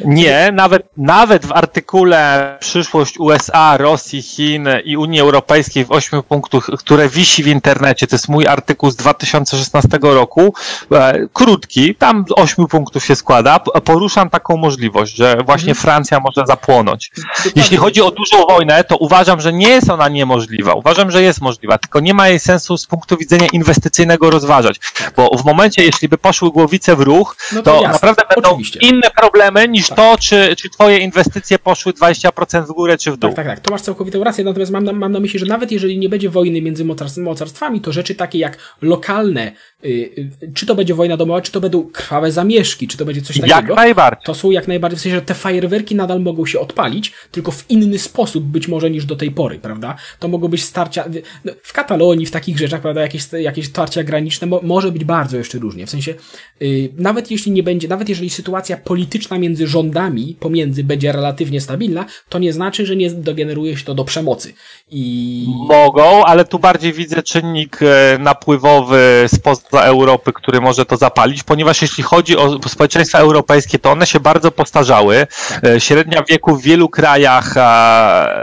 Nie, 0.00 0.50
nawet, 0.52 0.82
nawet 0.96 1.46
w 1.46 1.52
artykule 1.52 2.56
przyszłość 2.60 3.18
USA, 3.18 3.76
Rosji, 3.76 4.22
Chin 4.22 4.68
i 4.84 4.96
Unii 4.96 5.20
Europejskiej 5.20 5.84
w 5.84 5.92
ośmiu 5.92 6.22
punktach, 6.22 6.66
które 6.78 7.08
wisi 7.08 7.42
w 7.42 7.46
internecie, 7.46 8.06
to 8.06 8.14
jest 8.14 8.28
mój 8.28 8.46
artykuł 8.46 8.90
z 8.90 8.96
2016 8.96 9.98
roku, 10.02 10.54
e, 10.92 11.26
krótki, 11.32 11.94
tam 11.94 12.24
z 12.28 12.32
ośmiu 12.32 12.68
punktów 12.68 13.04
się 13.04 13.16
składa, 13.16 13.58
poruszam 13.84 14.30
taką 14.30 14.56
możliwość, 14.56 15.16
że 15.16 15.36
właśnie 15.46 15.70
mhm. 15.70 15.82
Francja 15.82 16.20
może 16.20 16.46
zapłonąć. 16.46 17.10
Jeśli 17.56 17.76
chodzi 17.76 18.02
o 18.02 18.10
dużą 18.10 18.46
wojnę, 18.46 18.84
to 18.84 18.96
uważam, 18.96 19.40
że 19.40 19.52
nie 19.52 19.68
jest 19.68 19.90
ona 19.90 20.08
niemożliwa. 20.08 20.74
Uważam, 20.74 21.10
że 21.10 21.22
jest 21.22 21.40
możliwa, 21.40 21.78
tylko 21.78 22.00
nie 22.00 22.14
ma 22.14 22.28
jej 22.28 22.40
sensu 22.40 22.76
z 22.76 22.86
punktu 22.86 23.16
widzenia 23.16 23.46
inwestycyjnego 23.52 24.30
rozważać, 24.30 24.80
bo 25.16 25.30
w 25.38 25.44
momencie, 25.44 25.84
jeśli 25.84 26.08
by 26.08 26.18
poszły 26.18 26.50
głowice 26.50 26.96
w 26.96 27.00
ruch, 27.00 27.36
no 27.52 27.62
to, 27.62 27.80
to 27.80 27.88
naprawdę 27.88 28.22
będą 28.34 28.50
oczywiście. 28.50 28.78
inne 28.80 29.10
problemy 29.20 29.43
niż 29.68 29.84
niż 29.84 29.88
tak. 29.88 29.96
to, 29.96 30.18
czy, 30.18 30.56
czy 30.56 30.70
twoje 30.70 30.98
inwestycje 30.98 31.58
poszły 31.58 31.92
20% 31.92 32.66
w 32.66 32.72
górę, 32.72 32.98
czy 32.98 33.12
w 33.12 33.16
dół. 33.16 33.30
Tak, 33.30 33.46
tak, 33.46 33.46
tak. 33.46 33.60
To 33.60 33.70
masz 33.70 33.82
całkowitą 33.82 34.24
rację, 34.24 34.44
natomiast 34.44 34.72
mam 34.72 34.84
na, 34.84 34.92
mam 34.92 35.12
na 35.12 35.20
myśli, 35.20 35.38
że 35.38 35.46
nawet 35.46 35.72
jeżeli 35.72 35.98
nie 35.98 36.08
będzie 36.08 36.30
wojny 36.30 36.62
między 36.62 36.84
mocarstwami, 37.16 37.80
to 37.80 37.92
rzeczy 37.92 38.14
takie 38.14 38.38
jak 38.38 38.58
lokalne, 38.82 39.52
y, 39.84 39.88
y, 39.88 40.52
czy 40.54 40.66
to 40.66 40.74
będzie 40.74 40.94
wojna 40.94 41.16
domowa, 41.16 41.40
czy 41.40 41.52
to 41.52 41.60
będą 41.60 41.84
krwawe 41.92 42.32
zamieszki, 42.32 42.88
czy 42.88 42.96
to 42.96 43.04
będzie 43.04 43.22
coś 43.22 43.36
takiego. 43.36 43.56
Jak 43.56 43.76
najbardziej. 43.76 44.24
To 44.24 44.34
są 44.34 44.50
jak 44.50 44.68
najbardziej, 44.68 44.98
w 44.98 45.02
sensie, 45.02 45.16
że 45.16 45.22
te 45.22 45.34
fajerwerki 45.34 45.94
nadal 45.94 46.20
mogą 46.20 46.46
się 46.46 46.60
odpalić, 46.60 47.12
tylko 47.30 47.52
w 47.52 47.70
inny 47.70 47.98
sposób 47.98 48.44
być 48.44 48.68
może 48.68 48.90
niż 48.90 49.06
do 49.06 49.16
tej 49.16 49.30
pory, 49.30 49.58
prawda? 49.58 49.96
To 50.18 50.28
mogą 50.28 50.48
być 50.48 50.64
starcia, 50.64 51.04
no, 51.44 51.52
w 51.62 51.72
Katalonii, 51.72 52.26
w 52.26 52.30
takich 52.30 52.58
rzeczach, 52.58 52.80
prawda, 52.80 53.00
jakieś, 53.00 53.32
jakieś 53.32 53.68
tarcia 53.72 54.02
graniczne, 54.02 54.46
mo, 54.46 54.60
może 54.62 54.92
być 54.92 55.04
bardzo 55.04 55.36
jeszcze 55.36 55.58
różnie. 55.58 55.86
W 55.86 55.90
sensie, 55.90 56.14
yy, 56.60 56.88
nawet 56.96 57.30
jeśli 57.30 57.52
nie 57.52 57.62
będzie, 57.62 57.88
nawet 57.88 58.08
jeżeli 58.08 58.30
sytuacja 58.30 58.76
polityczna 58.76 59.33
między 59.38 59.66
rządami 59.66 60.36
pomiędzy 60.40 60.84
będzie 60.84 61.12
relatywnie 61.12 61.60
stabilna, 61.60 62.04
to 62.28 62.38
nie 62.38 62.52
znaczy, 62.52 62.86
że 62.86 62.96
nie 62.96 63.10
dogeneruje 63.10 63.76
się 63.76 63.84
to 63.84 63.94
do 63.94 64.04
przemocy. 64.04 64.54
I... 64.90 65.46
Mogą, 65.68 66.24
ale 66.24 66.44
tu 66.44 66.58
bardziej 66.58 66.92
widzę 66.92 67.22
czynnik 67.22 67.78
e, 67.82 68.18
napływowy 68.18 69.24
spoza 69.26 69.80
Europy, 69.80 70.32
który 70.32 70.60
może 70.60 70.86
to 70.86 70.96
zapalić, 70.96 71.42
ponieważ 71.42 71.82
jeśli 71.82 72.02
chodzi 72.02 72.36
o 72.36 72.68
społeczeństwa 72.68 73.18
europejskie, 73.18 73.78
to 73.78 73.90
one 73.90 74.06
się 74.06 74.20
bardzo 74.20 74.50
postarzały. 74.50 75.26
E, 75.66 75.80
średnia 75.80 76.22
wieku 76.28 76.56
w 76.56 76.62
wielu 76.62 76.88
krajach, 76.88 77.54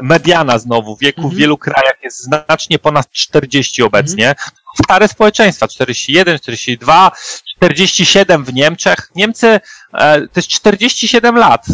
mediana 0.01 0.59
znowu, 0.59 0.95
wieku 0.95 1.21
mhm. 1.21 1.35
w 1.35 1.39
wielu 1.39 1.57
krajach 1.57 2.03
jest 2.03 2.23
znacznie 2.23 2.79
ponad 2.79 3.11
40 3.11 3.83
obecnie. 3.83 4.29
Mhm 4.29 4.61
stare 4.75 5.07
społeczeństwa, 5.07 5.67
41, 5.67 6.39
42, 6.39 7.11
47 7.55 8.45
w 8.45 8.53
Niemczech. 8.53 9.11
Niemcy 9.15 9.59
to 9.91 10.31
jest 10.35 10.47
47 10.47 11.35
lat, 11.35 11.65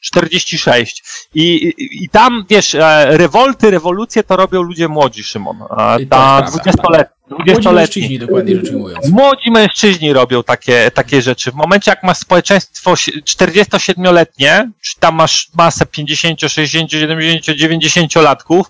46. 0.00 1.02
I, 1.34 1.74
i, 1.78 2.08
tam, 2.08 2.44
wiesz, 2.50 2.74
e, 2.74 3.16
rewolty, 3.16 3.70
rewolucje 3.70 4.22
to 4.22 4.36
robią 4.36 4.62
ludzie 4.62 4.88
młodzi, 4.88 5.24
Szymon. 5.24 5.58
Ta 6.10 6.42
20-letni. 6.42 7.15
20 7.28 7.52
Młodzi 7.52 7.68
mężczyźni, 7.68 8.18
dokładnie 8.18 8.56
rzecz 8.56 8.70
ujmując. 8.70 9.08
Młodzi 9.10 9.50
mężczyźni 9.50 10.12
robią 10.12 10.42
takie, 10.42 10.90
takie 10.94 11.22
rzeczy. 11.22 11.52
W 11.52 11.54
momencie, 11.54 11.90
jak 11.90 12.02
masz 12.02 12.18
społeczeństwo 12.18 12.94
47-letnie, 12.94 14.70
czy 14.80 15.00
tam 15.00 15.14
masz 15.14 15.48
masę 15.54 15.86
50, 15.86 16.40
60, 16.40 16.90
70, 16.90 17.58
90-latków 17.58 18.62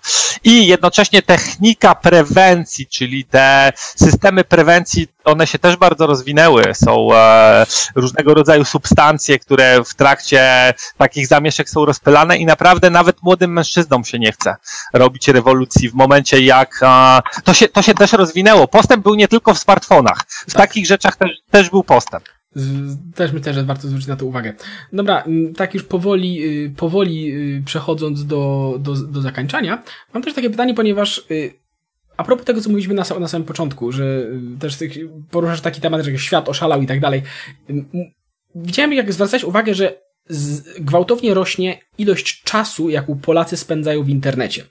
i 0.43 0.67
jednocześnie 0.67 1.21
technika 1.21 1.95
prewencji, 1.95 2.87
czyli 2.87 3.25
te 3.25 3.71
systemy 3.95 4.43
prewencji, 4.43 5.07
one 5.23 5.47
się 5.47 5.59
też 5.59 5.75
bardzo 5.75 6.07
rozwinęły. 6.07 6.63
Są 6.73 7.13
e, 7.13 7.65
różnego 7.95 8.33
rodzaju 8.33 8.65
substancje, 8.65 9.39
które 9.39 9.83
w 9.83 9.95
trakcie 9.95 10.73
takich 10.97 11.27
zamieszek 11.27 11.69
są 11.69 11.85
rozpylane 11.85 12.37
i 12.37 12.45
naprawdę 12.45 12.89
nawet 12.89 13.23
młodym 13.23 13.53
mężczyznom 13.53 14.05
się 14.05 14.19
nie 14.19 14.31
chce 14.31 14.55
robić 14.93 15.27
rewolucji 15.27 15.89
w 15.89 15.93
momencie, 15.93 16.41
jak 16.41 16.79
e, 16.81 17.21
to, 17.43 17.53
się, 17.53 17.67
to 17.69 17.81
się 17.81 17.93
też 17.93 18.11
rozwinęło. 18.13 18.46
Postęp 18.71 19.03
był 19.03 19.15
nie 19.15 19.27
tylko 19.27 19.53
w 19.53 19.59
smartfonach. 19.59 20.25
W 20.29 20.53
tak. 20.53 20.67
takich 20.67 20.87
rzeczach 20.87 21.15
też, 21.15 21.31
też 21.51 21.69
był 21.69 21.83
postęp. 21.83 22.23
Też 23.15 23.31
myślę, 23.31 23.53
że 23.53 23.63
warto 23.63 23.87
zwrócić 23.87 24.07
na 24.07 24.15
to 24.15 24.25
uwagę. 24.25 24.53
Dobra, 24.93 25.23
tak 25.55 25.73
już 25.73 25.83
powoli, 25.83 26.43
y, 26.65 26.69
powoli 26.77 27.31
y, 27.57 27.63
przechodząc 27.65 28.25
do, 28.25 28.75
do, 28.79 28.93
do 28.93 29.21
zakończenia, 29.21 29.83
mam 30.13 30.23
też 30.23 30.33
takie 30.33 30.49
pytanie, 30.49 30.73
ponieważ 30.73 31.25
y, 31.31 31.53
a 32.17 32.23
propos 32.23 32.45
tego, 32.45 32.61
co 32.61 32.69
mówiliśmy 32.69 32.93
na, 32.93 33.03
na 33.19 33.27
samym 33.27 33.47
początku, 33.47 33.91
że 33.91 34.25
też 34.59 34.77
poruszasz 35.31 35.61
taki 35.61 35.81
temat, 35.81 36.01
że 36.05 36.19
świat 36.19 36.49
oszalał 36.49 36.81
i 36.81 36.87
tak 36.87 36.99
dalej. 36.99 37.23
Widziałem, 38.55 38.93
jak 38.93 39.13
zwracać 39.13 39.43
uwagę, 39.43 39.75
że 39.75 40.01
gwałtownie 40.79 41.33
rośnie 41.33 41.79
ilość 41.97 42.43
czasu, 42.43 42.89
jaką 42.89 43.19
Polacy 43.19 43.57
spędzają 43.57 44.03
w 44.03 44.09
internecie. 44.09 44.65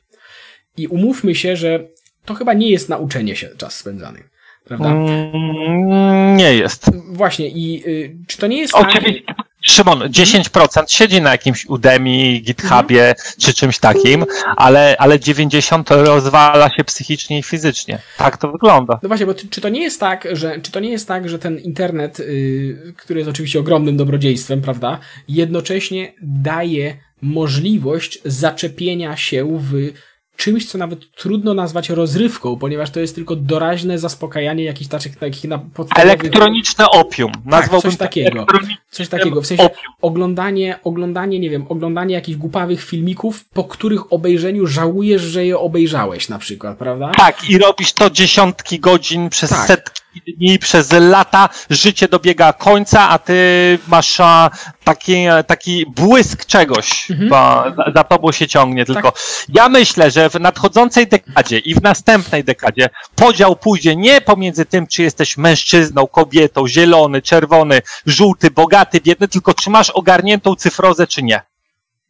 I 0.76 0.86
umówmy 0.86 1.34
się, 1.34 1.56
że 1.56 1.88
to 2.26 2.34
chyba 2.34 2.54
nie 2.54 2.70
jest 2.70 2.88
nauczenie 2.88 3.36
się 3.36 3.48
czas 3.48 3.76
spędzany. 3.76 4.22
Prawda? 4.64 4.88
Mm, 4.88 6.36
nie 6.36 6.54
jest. 6.54 6.90
Właśnie, 7.08 7.48
i 7.48 7.82
y, 7.86 8.16
czy 8.26 8.38
to 8.38 8.46
nie 8.46 8.58
jest 8.58 8.74
Oczywiście. 8.74 9.24
tak... 9.26 9.46
Szymon, 9.62 9.98
10% 9.98 10.84
siedzi 10.88 11.22
na 11.22 11.30
jakimś 11.30 11.66
Udemy, 11.66 12.38
GitHubie 12.38 13.08
mhm. 13.08 13.34
czy 13.38 13.54
czymś 13.54 13.78
takim, 13.78 14.24
ale, 14.56 14.96
ale 14.98 15.18
90% 15.18 16.04
rozwala 16.04 16.70
się 16.70 16.84
psychicznie 16.84 17.38
i 17.38 17.42
fizycznie. 17.42 17.98
Tak 18.18 18.36
to 18.36 18.52
wygląda. 18.52 18.98
No 19.02 19.08
właśnie, 19.08 19.26
bo 19.26 19.34
czy 19.34 19.60
to 19.60 19.68
nie 19.68 19.82
jest 19.82 20.00
tak, 20.00 20.28
że, 20.32 20.60
czy 20.60 20.72
to 20.72 20.80
nie 20.80 20.90
jest 20.90 21.08
tak, 21.08 21.28
że 21.28 21.38
ten 21.38 21.58
internet, 21.58 22.18
yy, 22.18 22.94
który 22.96 23.20
jest 23.20 23.30
oczywiście 23.30 23.60
ogromnym 23.60 23.96
dobrodziejstwem, 23.96 24.62
prawda, 24.62 24.98
jednocześnie 25.28 26.12
daje 26.22 26.96
możliwość 27.22 28.18
zaczepienia 28.24 29.16
się 29.16 29.58
w 29.60 29.92
czymś, 30.36 30.66
co 30.66 30.78
nawet 30.78 31.12
trudno 31.12 31.54
nazwać 31.54 31.90
rozrywką, 31.90 32.56
ponieważ 32.56 32.90
to 32.90 33.00
jest 33.00 33.14
tylko 33.14 33.36
doraźne 33.36 33.98
zaspokajanie 33.98 34.64
jakichś 34.64 34.90
takich, 34.90 35.16
takich 35.16 35.44
na 35.44 35.58
podstawowych... 35.58 36.20
Elektroniczne 36.20 36.90
opium. 36.90 37.32
Tak, 37.50 37.80
coś 37.80 37.96
takiego. 37.96 38.46
Coś 38.90 39.08
takiego. 39.08 39.42
W 39.42 39.46
sensie 39.46 39.64
opium. 39.64 39.92
oglądanie, 40.02 40.78
oglądanie, 40.84 41.38
nie 41.38 41.50
wiem, 41.50 41.66
oglądanie 41.68 42.14
jakichś 42.14 42.38
głupawych 42.38 42.84
filmików, 42.84 43.44
po 43.44 43.64
których 43.64 44.12
obejrzeniu 44.12 44.66
żałujesz, 44.66 45.22
że 45.22 45.46
je 45.46 45.58
obejrzałeś 45.58 46.28
na 46.28 46.38
przykład, 46.38 46.78
prawda? 46.78 47.12
Tak, 47.16 47.50
i 47.50 47.58
robisz 47.58 47.92
to 47.92 48.10
dziesiątki 48.10 48.80
godzin 48.80 49.28
przez 49.28 49.50
tak. 49.50 49.66
setki 49.66 50.05
dni, 50.20 50.58
przez 50.58 50.92
lata, 50.92 51.48
życie 51.70 52.08
dobiega 52.08 52.52
końca, 52.52 53.08
a 53.08 53.18
ty 53.18 53.78
masz 53.88 54.18
taki, 54.84 55.14
taki 55.46 55.86
błysk 55.86 56.46
czegoś, 56.46 57.10
mhm. 57.10 57.28
bo 57.28 57.36
za, 57.76 57.92
za 57.94 58.04
tobą 58.04 58.32
się 58.32 58.48
ciągnie. 58.48 58.84
Tylko 58.84 59.12
tak. 59.12 59.20
ja 59.48 59.68
myślę, 59.68 60.10
że 60.10 60.30
w 60.30 60.34
nadchodzącej 60.34 61.06
dekadzie 61.06 61.58
i 61.58 61.74
w 61.74 61.82
następnej 61.82 62.44
dekadzie 62.44 62.88
podział 63.14 63.56
pójdzie 63.56 63.96
nie 63.96 64.20
pomiędzy 64.20 64.64
tym, 64.64 64.86
czy 64.86 65.02
jesteś 65.02 65.36
mężczyzną, 65.36 66.06
kobietą, 66.06 66.68
zielony, 66.68 67.22
czerwony, 67.22 67.82
żółty, 68.06 68.50
bogaty, 68.50 69.00
biedny, 69.00 69.28
tylko 69.28 69.54
czy 69.54 69.70
masz 69.70 69.90
ogarniętą 69.90 70.54
cyfrozę, 70.54 71.06
czy 71.06 71.22
nie. 71.22 71.40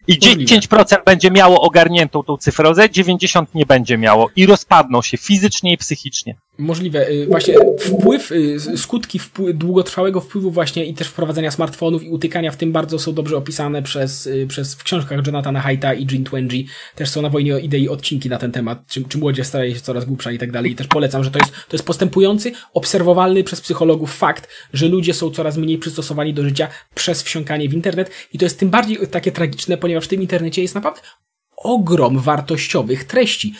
I 0.08 0.18
10% 0.18 1.04
będzie 1.04 1.30
miało 1.30 1.60
ogarniętą 1.60 2.22
tą 2.22 2.36
cyfrozę, 2.36 2.88
90% 2.88 3.46
nie 3.54 3.66
będzie 3.66 3.98
miało 3.98 4.30
i 4.36 4.46
rozpadną 4.46 5.02
się 5.02 5.16
fizycznie 5.16 5.72
i 5.72 5.76
psychicznie. 5.76 6.34
Możliwe. 6.58 7.10
Y, 7.10 7.26
właśnie 7.26 7.54
wpływ, 7.80 8.32
y, 8.32 8.58
skutki 8.76 9.18
wpływ, 9.18 9.56
długotrwałego 9.56 10.20
wpływu 10.20 10.50
właśnie 10.50 10.84
i 10.84 10.94
też 10.94 11.08
wprowadzenia 11.08 11.50
smartfonów 11.50 12.02
i 12.02 12.10
utykania 12.10 12.50
w 12.50 12.56
tym 12.56 12.72
bardzo 12.72 12.98
są 12.98 13.14
dobrze 13.14 13.36
opisane 13.36 13.82
przez, 13.82 14.26
y, 14.26 14.46
przez 14.48 14.74
w 14.74 14.82
książkach 14.84 15.26
Jonathana 15.26 15.60
Haidta 15.60 15.94
i 15.94 16.06
Jean 16.12 16.24
Twenge. 16.24 16.56
Też 16.94 17.08
są 17.08 17.22
na 17.22 17.28
wojnie 17.28 17.54
o 17.54 17.58
idei 17.58 17.88
odcinki 17.88 18.28
na 18.28 18.38
ten 18.38 18.52
temat, 18.52 18.86
czy, 18.88 19.04
czy 19.08 19.18
młodzież 19.18 19.46
staje 19.46 19.74
się 19.74 19.80
coraz 19.80 20.04
głupsza 20.04 20.32
i 20.32 20.38
tak 20.38 20.52
dalej. 20.52 20.72
I 20.72 20.74
też 20.74 20.86
polecam, 20.86 21.24
że 21.24 21.30
to 21.30 21.38
jest, 21.38 21.52
to 21.52 21.76
jest 21.76 21.86
postępujący, 21.86 22.52
obserwowalny 22.74 23.44
przez 23.44 23.60
psychologów 23.60 24.16
fakt, 24.16 24.48
że 24.72 24.88
ludzie 24.88 25.14
są 25.14 25.30
coraz 25.30 25.56
mniej 25.56 25.78
przystosowani 25.78 26.34
do 26.34 26.42
życia 26.42 26.68
przez 26.94 27.22
wsiąkanie 27.22 27.68
w 27.68 27.74
internet 27.74 28.10
i 28.32 28.38
to 28.38 28.44
jest 28.44 28.58
tym 28.58 28.70
bardziej 28.70 28.98
takie 29.10 29.32
tragiczne, 29.32 29.76
ponieważ 29.76 30.04
w 30.04 30.08
tym 30.08 30.22
internecie 30.22 30.62
jest 30.62 30.74
naprawdę 30.74 31.00
ogrom 31.56 32.18
wartościowych 32.18 33.04
treści 33.04 33.54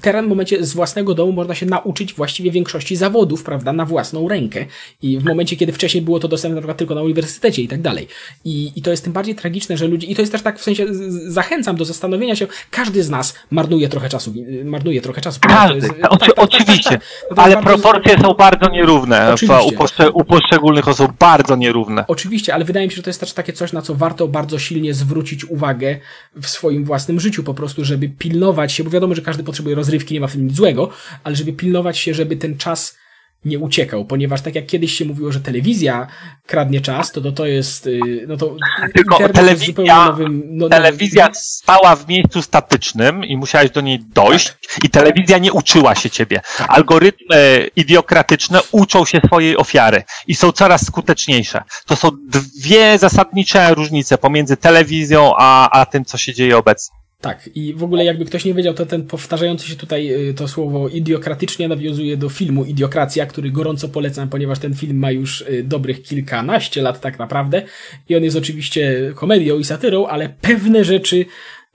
teraz 0.00 0.24
w 0.24 0.28
momencie 0.28 0.64
z 0.64 0.74
własnego 0.74 1.14
domu 1.14 1.32
można 1.32 1.54
się 1.54 1.66
nauczyć 1.66 2.14
właściwie 2.14 2.50
większości 2.50 2.96
zawodów, 2.96 3.42
prawda, 3.42 3.72
na 3.72 3.84
własną 3.84 4.28
rękę. 4.28 4.66
I 5.02 5.18
w 5.18 5.24
momencie, 5.24 5.56
kiedy 5.56 5.72
wcześniej 5.72 6.02
było 6.02 6.20
to 6.20 6.28
dostępne 6.28 6.54
na 6.54 6.60
przykład 6.60 6.78
tylko 6.78 6.94
na 6.94 7.02
uniwersytecie 7.02 7.62
i 7.62 7.68
tak 7.68 7.82
dalej. 7.82 8.08
I, 8.44 8.72
I 8.76 8.82
to 8.82 8.90
jest 8.90 9.04
tym 9.04 9.12
bardziej 9.12 9.34
tragiczne, 9.34 9.76
że 9.76 9.88
ludzie, 9.88 10.06
i 10.06 10.14
to 10.14 10.22
jest 10.22 10.32
też 10.32 10.42
tak 10.42 10.58
w 10.58 10.62
sensie, 10.62 10.86
zachęcam 11.26 11.76
do 11.76 11.84
zastanowienia 11.84 12.36
się, 12.36 12.46
każdy 12.70 13.02
z 13.02 13.10
nas 13.10 13.34
marnuje 13.50 13.88
trochę 13.88 14.08
czasu, 14.08 14.34
marnuje 14.64 15.00
trochę 15.00 15.20
czasu. 15.20 15.40
Każdy, 15.40 15.76
jest, 15.76 15.88
tak, 15.88 16.20
tak, 16.20 16.30
oczywiście, 16.36 16.90
tak, 16.90 17.00
tak, 17.28 17.38
ale 17.38 17.62
proporcje 17.62 18.18
są 18.20 18.34
bardzo 18.34 18.70
nierówne 18.70 19.34
u, 19.66 19.72
poszczeg 19.72 20.16
u 20.16 20.24
poszczególnych 20.24 20.88
osób, 20.88 21.12
bardzo 21.18 21.56
nierówne. 21.56 22.04
Oczywiście, 22.08 22.54
ale 22.54 22.64
wydaje 22.64 22.86
mi 22.86 22.92
się, 22.92 22.96
że 22.96 23.02
to 23.02 23.10
jest 23.10 23.20
też 23.20 23.32
takie 23.32 23.52
coś, 23.52 23.72
na 23.72 23.82
co 23.82 23.94
warto 23.94 24.28
bardzo 24.28 24.58
silnie 24.58 24.94
zwrócić 24.94 25.44
uwagę 25.44 25.98
w 26.42 26.46
swoim 26.46 26.84
własnym 26.84 27.20
życiu, 27.20 27.44
po 27.44 27.54
prostu, 27.54 27.84
żeby 27.84 28.08
pilnować 28.08 28.72
się, 28.72 28.84
bo 28.84 28.90
wiadomo, 28.90 29.14
że 29.14 29.22
każdy 29.22 29.44
potrzebuje 29.54 29.76
rozrywki, 29.76 30.14
nie 30.14 30.20
ma 30.20 30.26
w 30.26 30.32
tym 30.32 30.46
nic 30.46 30.56
złego, 30.56 30.90
ale 31.24 31.36
żeby 31.36 31.52
pilnować 31.52 31.98
się, 31.98 32.14
żeby 32.14 32.36
ten 32.36 32.58
czas 32.58 32.96
nie 33.44 33.58
uciekał, 33.58 34.04
ponieważ 34.04 34.40
tak 34.40 34.54
jak 34.54 34.66
kiedyś 34.66 34.92
się 34.92 35.04
mówiło, 35.04 35.32
że 35.32 35.40
telewizja 35.40 36.06
kradnie 36.46 36.80
czas, 36.80 37.12
to 37.12 37.20
to, 37.20 37.32
to 37.32 37.46
jest, 37.46 37.86
y, 37.86 38.00
no 38.28 38.36
to 38.36 38.56
Tylko 38.94 39.28
telewizja, 39.28 40.04
nowym, 40.04 40.42
no, 40.46 40.68
telewizja 40.68 41.24
nowym... 41.24 41.34
stała 41.34 41.96
w 41.96 42.08
miejscu 42.08 42.42
statycznym 42.42 43.24
i 43.24 43.36
musiałeś 43.36 43.70
do 43.70 43.80
niej 43.80 43.98
dojść 44.14 44.46
tak. 44.46 44.84
i 44.84 44.90
telewizja 44.90 45.38
nie 45.38 45.52
uczyła 45.52 45.94
się 45.94 46.10
ciebie. 46.10 46.40
Tak. 46.58 46.70
Algorytmy 46.70 47.68
idiokratyczne 47.76 48.60
uczą 48.72 49.04
się 49.04 49.20
swojej 49.26 49.56
ofiary 49.56 50.02
i 50.26 50.34
są 50.34 50.52
coraz 50.52 50.86
skuteczniejsze. 50.86 51.62
To 51.86 51.96
są 51.96 52.10
dwie 52.58 52.98
zasadnicze 52.98 53.74
różnice 53.74 54.18
pomiędzy 54.18 54.56
telewizją 54.56 55.32
a, 55.36 55.80
a 55.80 55.86
tym, 55.86 56.04
co 56.04 56.18
się 56.18 56.34
dzieje 56.34 56.58
obecnie. 56.58 57.03
Tak, 57.24 57.50
i 57.54 57.74
w 57.74 57.84
ogóle 57.84 58.04
jakby 58.04 58.24
ktoś 58.24 58.44
nie 58.44 58.54
wiedział, 58.54 58.74
to 58.74 58.86
ten 58.86 59.06
powtarzający 59.06 59.68
się 59.68 59.76
tutaj 59.76 60.28
y, 60.30 60.34
to 60.34 60.48
słowo 60.48 60.88
idiokratycznie 60.88 61.68
nawiązuje 61.68 62.16
do 62.16 62.28
filmu 62.28 62.64
Idiokracja, 62.64 63.26
który 63.26 63.50
gorąco 63.50 63.88
polecam, 63.88 64.28
ponieważ 64.28 64.58
ten 64.58 64.74
film 64.74 64.98
ma 64.98 65.10
już 65.10 65.40
y, 65.40 65.62
dobrych 65.62 66.02
kilkanaście 66.02 66.82
lat 66.82 67.00
tak 67.00 67.18
naprawdę 67.18 67.62
i 68.08 68.16
on 68.16 68.24
jest 68.24 68.36
oczywiście 68.36 69.12
komedią 69.14 69.58
i 69.58 69.64
satyrą, 69.64 70.06
ale 70.06 70.28
pewne 70.28 70.84
rzeczy 70.84 71.24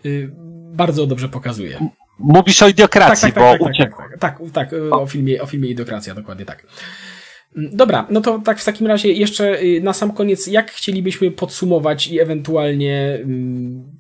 y, 0.06 0.30
bardzo 0.74 1.08
dobrze 1.08 1.30
pokazuje. 1.30 1.80
Mówisz 2.20 2.62
o 2.62 2.68
idiokracji, 2.68 3.34
tak, 3.34 3.34
tak, 3.34 3.44
tak, 3.44 3.60
bo 3.60 3.66
tak, 3.66 3.78
tak, 3.78 3.98
tak, 3.98 4.20
tak, 4.20 4.40
tak, 4.54 4.70
tak, 4.72 4.82
o 4.92 5.08
filmie, 5.08 5.42
o 5.42 5.46
filmie 5.46 5.70
Idiokracja, 5.70 6.16
dokładnie 6.16 6.46
tak. 6.46 6.66
Mm, 7.58 7.70
dobra, 7.74 8.08
no 8.10 8.22
to 8.22 8.42
tak 8.46 8.60
w 8.60 8.66
takim 8.66 8.88
razie 8.88 9.12
jeszcze 9.12 9.60
na 9.82 9.94
sam 9.94 10.12
koniec, 10.12 10.48
jak 10.48 10.72
chcielibyśmy 10.72 11.32
podsumować 11.32 12.08
i 12.08 12.20
ewentualnie 12.20 13.20
mm, 13.24 13.99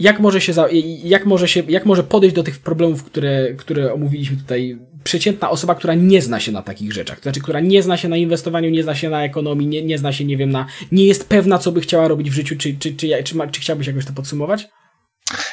jak 0.00 0.20
może 0.20 0.40
się, 0.40 0.52
za, 0.52 0.68
jak 1.04 1.26
może 1.26 1.48
się, 1.48 1.62
jak 1.68 1.86
może 1.86 2.04
podejść 2.04 2.36
do 2.36 2.42
tych 2.42 2.58
problemów, 2.58 3.04
które, 3.04 3.54
które 3.54 3.92
omówiliśmy 3.92 4.36
tutaj 4.36 4.78
przeciętna 5.04 5.50
osoba, 5.50 5.74
która 5.74 5.94
nie 5.94 6.22
zna 6.22 6.40
się 6.40 6.52
na 6.52 6.62
takich 6.62 6.92
rzeczach, 6.92 7.16
to 7.16 7.22
znaczy, 7.22 7.40
która 7.40 7.60
nie 7.60 7.82
zna 7.82 7.96
się 7.96 8.08
na 8.08 8.16
inwestowaniu, 8.16 8.70
nie 8.70 8.82
zna 8.82 8.94
się 8.94 9.10
na 9.10 9.24
ekonomii, 9.24 9.66
nie, 9.66 9.82
nie 9.82 9.98
zna 9.98 10.12
się, 10.12 10.24
nie 10.24 10.36
wiem, 10.36 10.50
na, 10.50 10.66
nie 10.92 11.06
jest 11.06 11.28
pewna, 11.28 11.58
co 11.58 11.72
by 11.72 11.80
chciała 11.80 12.08
robić 12.08 12.30
w 12.30 12.34
życiu, 12.34 12.56
czy, 12.58 12.76
czy, 12.78 12.94
czy, 12.94 13.22
czy, 13.22 13.36
czy, 13.52 13.60
chciałbyś 13.60 13.86
jakoś 13.86 14.04
to 14.04 14.12
podsumować? 14.12 14.68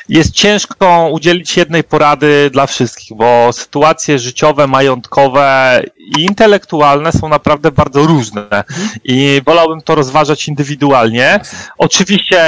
jest 0.09 0.31
ciężko 0.31 1.09
udzielić 1.13 1.57
jednej 1.57 1.83
porady 1.83 2.49
dla 2.53 2.67
wszystkich, 2.67 3.17
bo 3.17 3.53
sytuacje 3.53 4.19
życiowe, 4.19 4.67
majątkowe 4.67 5.81
i 6.03 6.21
intelektualne 6.21 7.11
są 7.11 7.29
naprawdę 7.29 7.71
bardzo 7.71 8.03
różne 8.03 8.63
i 9.03 9.41
wolałbym 9.45 9.81
to 9.81 9.95
rozważać 9.95 10.47
indywidualnie. 10.47 11.39
Oczywiście 11.77 12.43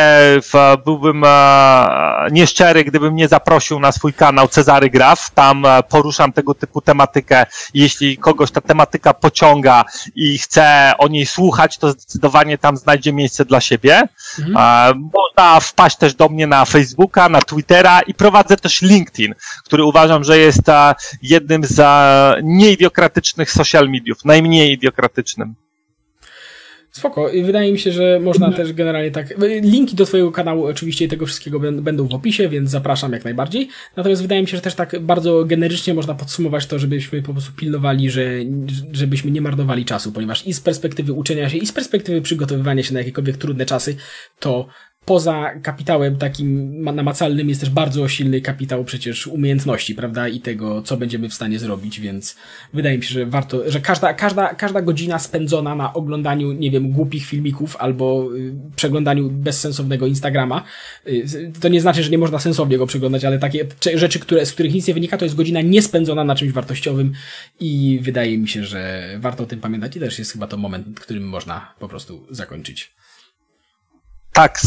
byłbym 0.86 1.24
e, 1.26 2.28
nieszczery, 2.32 2.84
gdybym 2.84 3.16
nie 3.16 3.28
zaprosił 3.28 3.80
na 3.80 3.92
swój 3.92 4.14
kanał 4.14 4.48
Cezary 4.48 4.90
Graf. 4.90 5.32
Tam 5.32 5.66
e, 5.66 5.84
poruszam 5.84 6.34
tego 6.34 6.54
typu 6.54 6.82
tematykę. 6.82 7.46
Jeśli 7.74 8.18
kogoś 8.18 8.52
ta 8.52 8.62
tematyka 8.62 9.14
pociąga 9.14 9.86
i 10.16 10.38
chce 10.38 10.94
o 10.98 11.08
niej 11.08 11.26
słuchać, 11.26 11.78
to 11.78 11.92
zdecydowanie 11.92 12.58
tam 12.58 12.78
znajdzie 12.78 13.14
miejsce 13.14 13.46
dla 13.46 13.62
siebie. 13.62 14.04
Mhm. 14.40 14.58
E, 14.58 14.94
można 14.94 15.60
wpaść 15.60 15.98
też 15.98 16.14
do 16.14 16.30
mnie 16.30 16.48
na 16.48 16.66
Facebooka, 16.66 17.30
na 17.30 17.42
Twittera 17.42 18.02
i 18.02 18.14
prowadzę 18.14 18.58
też 18.58 18.82
LinkedIn, 18.82 19.36
który 19.66 19.84
uważam, 19.84 20.24
że 20.24 20.38
jest 20.38 20.62
jednym 21.22 21.66
z 21.66 21.76
nieidiokratycznych 23.46 23.52
social 23.52 23.90
mediów, 23.90 24.26
najmniej 24.26 24.74
idiokratycznym. 24.74 25.56
Spoko. 26.92 27.30
Wydaje 27.44 27.72
mi 27.72 27.80
się, 27.80 27.92
że 27.92 28.20
można 28.20 28.52
też 28.52 28.74
generalnie 28.74 29.12
tak. 29.12 29.34
Linki 29.62 29.96
do 29.96 30.06
Twojego 30.06 30.32
kanału 30.32 30.66
oczywiście 30.66 31.08
tego 31.08 31.26
wszystkiego 31.26 31.60
będą 31.60 32.08
w 32.08 32.14
opisie, 32.14 32.50
więc 32.50 32.70
zapraszam 32.70 33.14
jak 33.14 33.24
najbardziej. 33.24 33.70
Natomiast 33.96 34.22
wydaje 34.22 34.42
mi 34.42 34.48
się, 34.48 34.58
że 34.58 34.62
też 34.62 34.76
tak 34.76 35.00
bardzo 35.00 35.46
generycznie 35.46 35.94
można 35.94 36.16
podsumować 36.16 36.66
to, 36.66 36.80
żebyśmy 36.80 37.22
po 37.22 37.34
prostu 37.34 37.52
pilnowali, 37.54 38.10
że, 38.10 38.32
żebyśmy 38.92 39.32
nie 39.32 39.42
marnowali 39.42 39.86
czasu, 39.86 40.12
ponieważ 40.12 40.48
i 40.48 40.54
z 40.54 40.60
perspektywy 40.60 41.14
uczenia 41.14 41.50
się, 41.50 41.58
i 41.58 41.66
z 41.66 41.72
perspektywy 41.72 42.22
przygotowywania 42.22 42.84
się 42.84 42.94
na 42.94 43.00
jakiekolwiek 43.00 43.38
trudne 43.38 43.66
czasy, 43.66 43.96
to 44.40 44.68
poza 45.06 45.52
kapitałem 45.64 46.18
takim 46.18 46.82
namacalnym 46.84 47.50
jest 47.50 47.62
też 47.62 47.70
bardzo 47.70 48.08
silny 48.08 48.42
kapitał 48.42 48.84
przecież 48.84 49.28
umiejętności, 49.28 49.96
prawda, 49.96 50.28
i 50.28 50.40
tego, 50.40 50.82
co 50.82 50.98
będziemy 50.98 51.30
w 51.30 51.34
stanie 51.34 51.60
zrobić, 51.60 52.00
więc 52.00 52.36
wydaje 52.74 52.98
mi 52.98 53.04
się, 53.04 53.14
że 53.14 53.26
warto, 53.26 53.72
że 53.72 53.80
każda, 53.80 54.14
każda, 54.14 54.54
każda 54.54 54.82
godzina 54.82 55.20
spędzona 55.20 55.76
na 55.76 55.94
oglądaniu, 55.94 56.52
nie 56.52 56.72
wiem, 56.72 56.92
głupich 56.92 57.26
filmików 57.26 57.78
albo 57.78 58.30
y, 58.36 58.54
przeglądaniu 58.76 59.30
bezsensownego 59.30 60.08
Instagrama, 60.08 60.64
y, 61.08 61.52
to 61.62 61.68
nie 61.68 61.82
znaczy, 61.82 62.04
że 62.04 62.10
nie 62.10 62.18
można 62.18 62.40
sensownie 62.40 62.78
go 62.78 62.88
przeglądać, 62.88 63.26
ale 63.26 63.40
takie 63.40 63.66
rzeczy, 63.96 64.20
które, 64.20 64.46
z 64.46 64.54
których 64.54 64.74
nic 64.74 64.88
nie 64.88 64.94
wynika, 64.94 65.18
to 65.18 65.26
jest 65.26 65.36
godzina 65.36 65.62
niespędzona 65.62 66.24
na 66.24 66.36
czymś 66.36 66.52
wartościowym 66.52 67.14
i 67.60 68.00
wydaje 68.02 68.38
mi 68.38 68.48
się, 68.48 68.64
że 68.64 69.10
warto 69.20 69.44
o 69.44 69.48
tym 69.48 69.60
pamiętać 69.60 69.96
i 69.96 70.00
też 70.00 70.20
jest 70.20 70.32
chyba 70.32 70.48
to 70.48 70.58
moment, 70.58 71.00
którym 71.00 71.28
można 71.28 71.74
po 71.80 71.88
prostu 71.88 72.28
zakończyć. 72.30 72.96
Tak, 74.36 74.60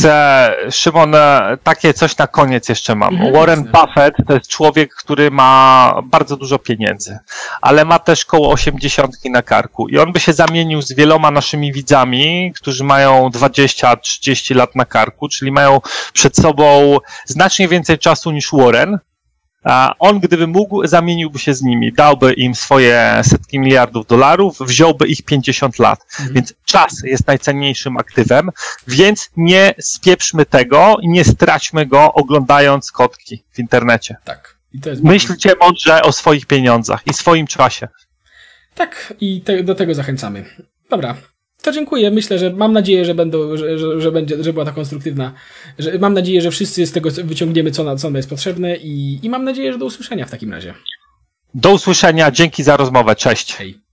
Szymon, 0.71 1.15
e, 1.15 1.59
takie 1.63 1.95
coś 1.95 2.17
na 2.17 2.27
koniec 2.27 2.69
jeszcze 2.69 2.95
mam. 2.95 3.15
Mhm, 3.15 3.33
Warren 3.33 3.65
Buffett 3.65 4.15
to 4.27 4.35
jest 4.35 4.49
człowiek, 4.49 4.95
który 4.95 5.31
ma 5.31 5.95
bardzo 6.05 6.37
dużo 6.37 6.59
pieniędzy, 6.59 7.19
ale 7.61 7.85
ma 7.85 7.99
też 7.99 8.25
koło 8.25 8.51
osiemdziesiątki 8.51 9.31
na 9.31 9.43
karku 9.43 9.89
i 9.89 9.99
on 9.99 10.13
by 10.13 10.21
się 10.21 10.33
zamienił 10.33 10.83
z 10.83 10.93
wieloma 10.93 11.31
naszymi 11.31 11.73
widzami, 11.73 12.53
którzy 12.57 12.85
mają 12.85 13.29
20-30 13.29 14.57
lat 14.57 14.77
na 14.77 14.85
karku, 14.85 15.29
czyli 15.29 15.53
mają 15.53 15.81
przed 16.13 16.37
sobą 16.37 16.99
znacznie 17.27 17.69
więcej 17.69 17.99
czasu 17.99 18.31
niż 18.31 18.49
Warren, 18.53 18.99
on, 19.99 20.21
gdyby 20.21 20.47
mógł, 20.47 20.87
zamieniłby 20.87 21.39
się 21.39 21.55
z 21.55 21.63
nimi, 21.63 21.93
dałby 21.93 22.33
im 22.33 22.55
swoje 22.55 23.21
setki 23.25 23.59
miliardów 23.59 24.07
dolarów, 24.07 24.59
wziąłby 24.61 25.07
ich 25.07 25.23
50 25.23 25.79
lat. 25.79 26.07
Mhm. 26.11 26.35
Więc 26.35 26.55
czas 26.65 27.03
jest 27.05 27.27
najcenniejszym 27.27 27.97
aktywem, 27.97 28.51
więc 28.89 29.31
nie 29.37 29.75
spieprzmy 29.81 30.47
tego 30.47 30.97
i 31.03 31.09
nie 31.09 31.25
straćmy 31.25 31.87
go 31.87 32.13
oglądając 32.13 32.93
kotki 32.93 33.45
w 33.53 33.59
internecie. 33.59 34.17
Tak. 34.25 34.59
Myślcie 35.03 35.53
mądrze 35.61 36.03
o 36.03 36.13
swoich 36.13 36.47
pieniądzach 36.47 37.03
i 37.07 37.15
swoim 37.15 37.47
czasie. 37.47 37.89
Tak, 38.75 39.15
i 39.21 39.41
te, 39.41 39.63
do 39.63 39.75
tego 39.75 39.95
zachęcamy. 39.95 40.45
Dobra, 40.91 41.15
to 41.63 41.73
dziękuję. 41.73 42.11
Myślę, 42.11 42.39
że 42.39 42.53
mam 42.53 42.73
nadzieję, 42.73 43.05
że 43.05 43.15
będą, 43.15 43.57
że, 43.57 43.79
że, 43.79 44.01
że, 44.01 44.13
będzie, 44.13 44.45
że 44.45 44.53
była 44.53 44.65
ta 44.65 44.73
konstruktywna. 44.73 45.33
Że, 45.79 45.99
mam 45.99 46.15
nadzieję, 46.15 46.41
że 46.41 46.51
wszyscy 46.51 46.87
z 46.87 46.93
tego 46.93 47.11
wyciągniemy, 47.11 47.71
co, 47.71 47.97
co 47.97 48.09
nam 48.09 48.17
jest 48.17 48.31
potrzebne 48.31 48.77
i, 48.77 49.21
i 49.23 49.31
mam 49.31 49.45
nadzieję, 49.45 49.73
że 49.73 49.79
do 49.79 49.87
usłyszenia 49.87 50.27
w 50.27 50.31
takim 50.31 50.53
razie. 50.53 50.75
Do 51.55 51.73
usłyszenia. 51.73 52.31
Dzięki 52.31 52.63
za 52.63 52.77
rozmowę. 52.77 53.17
Cześć. 53.17 53.55
Hej. 53.55 53.88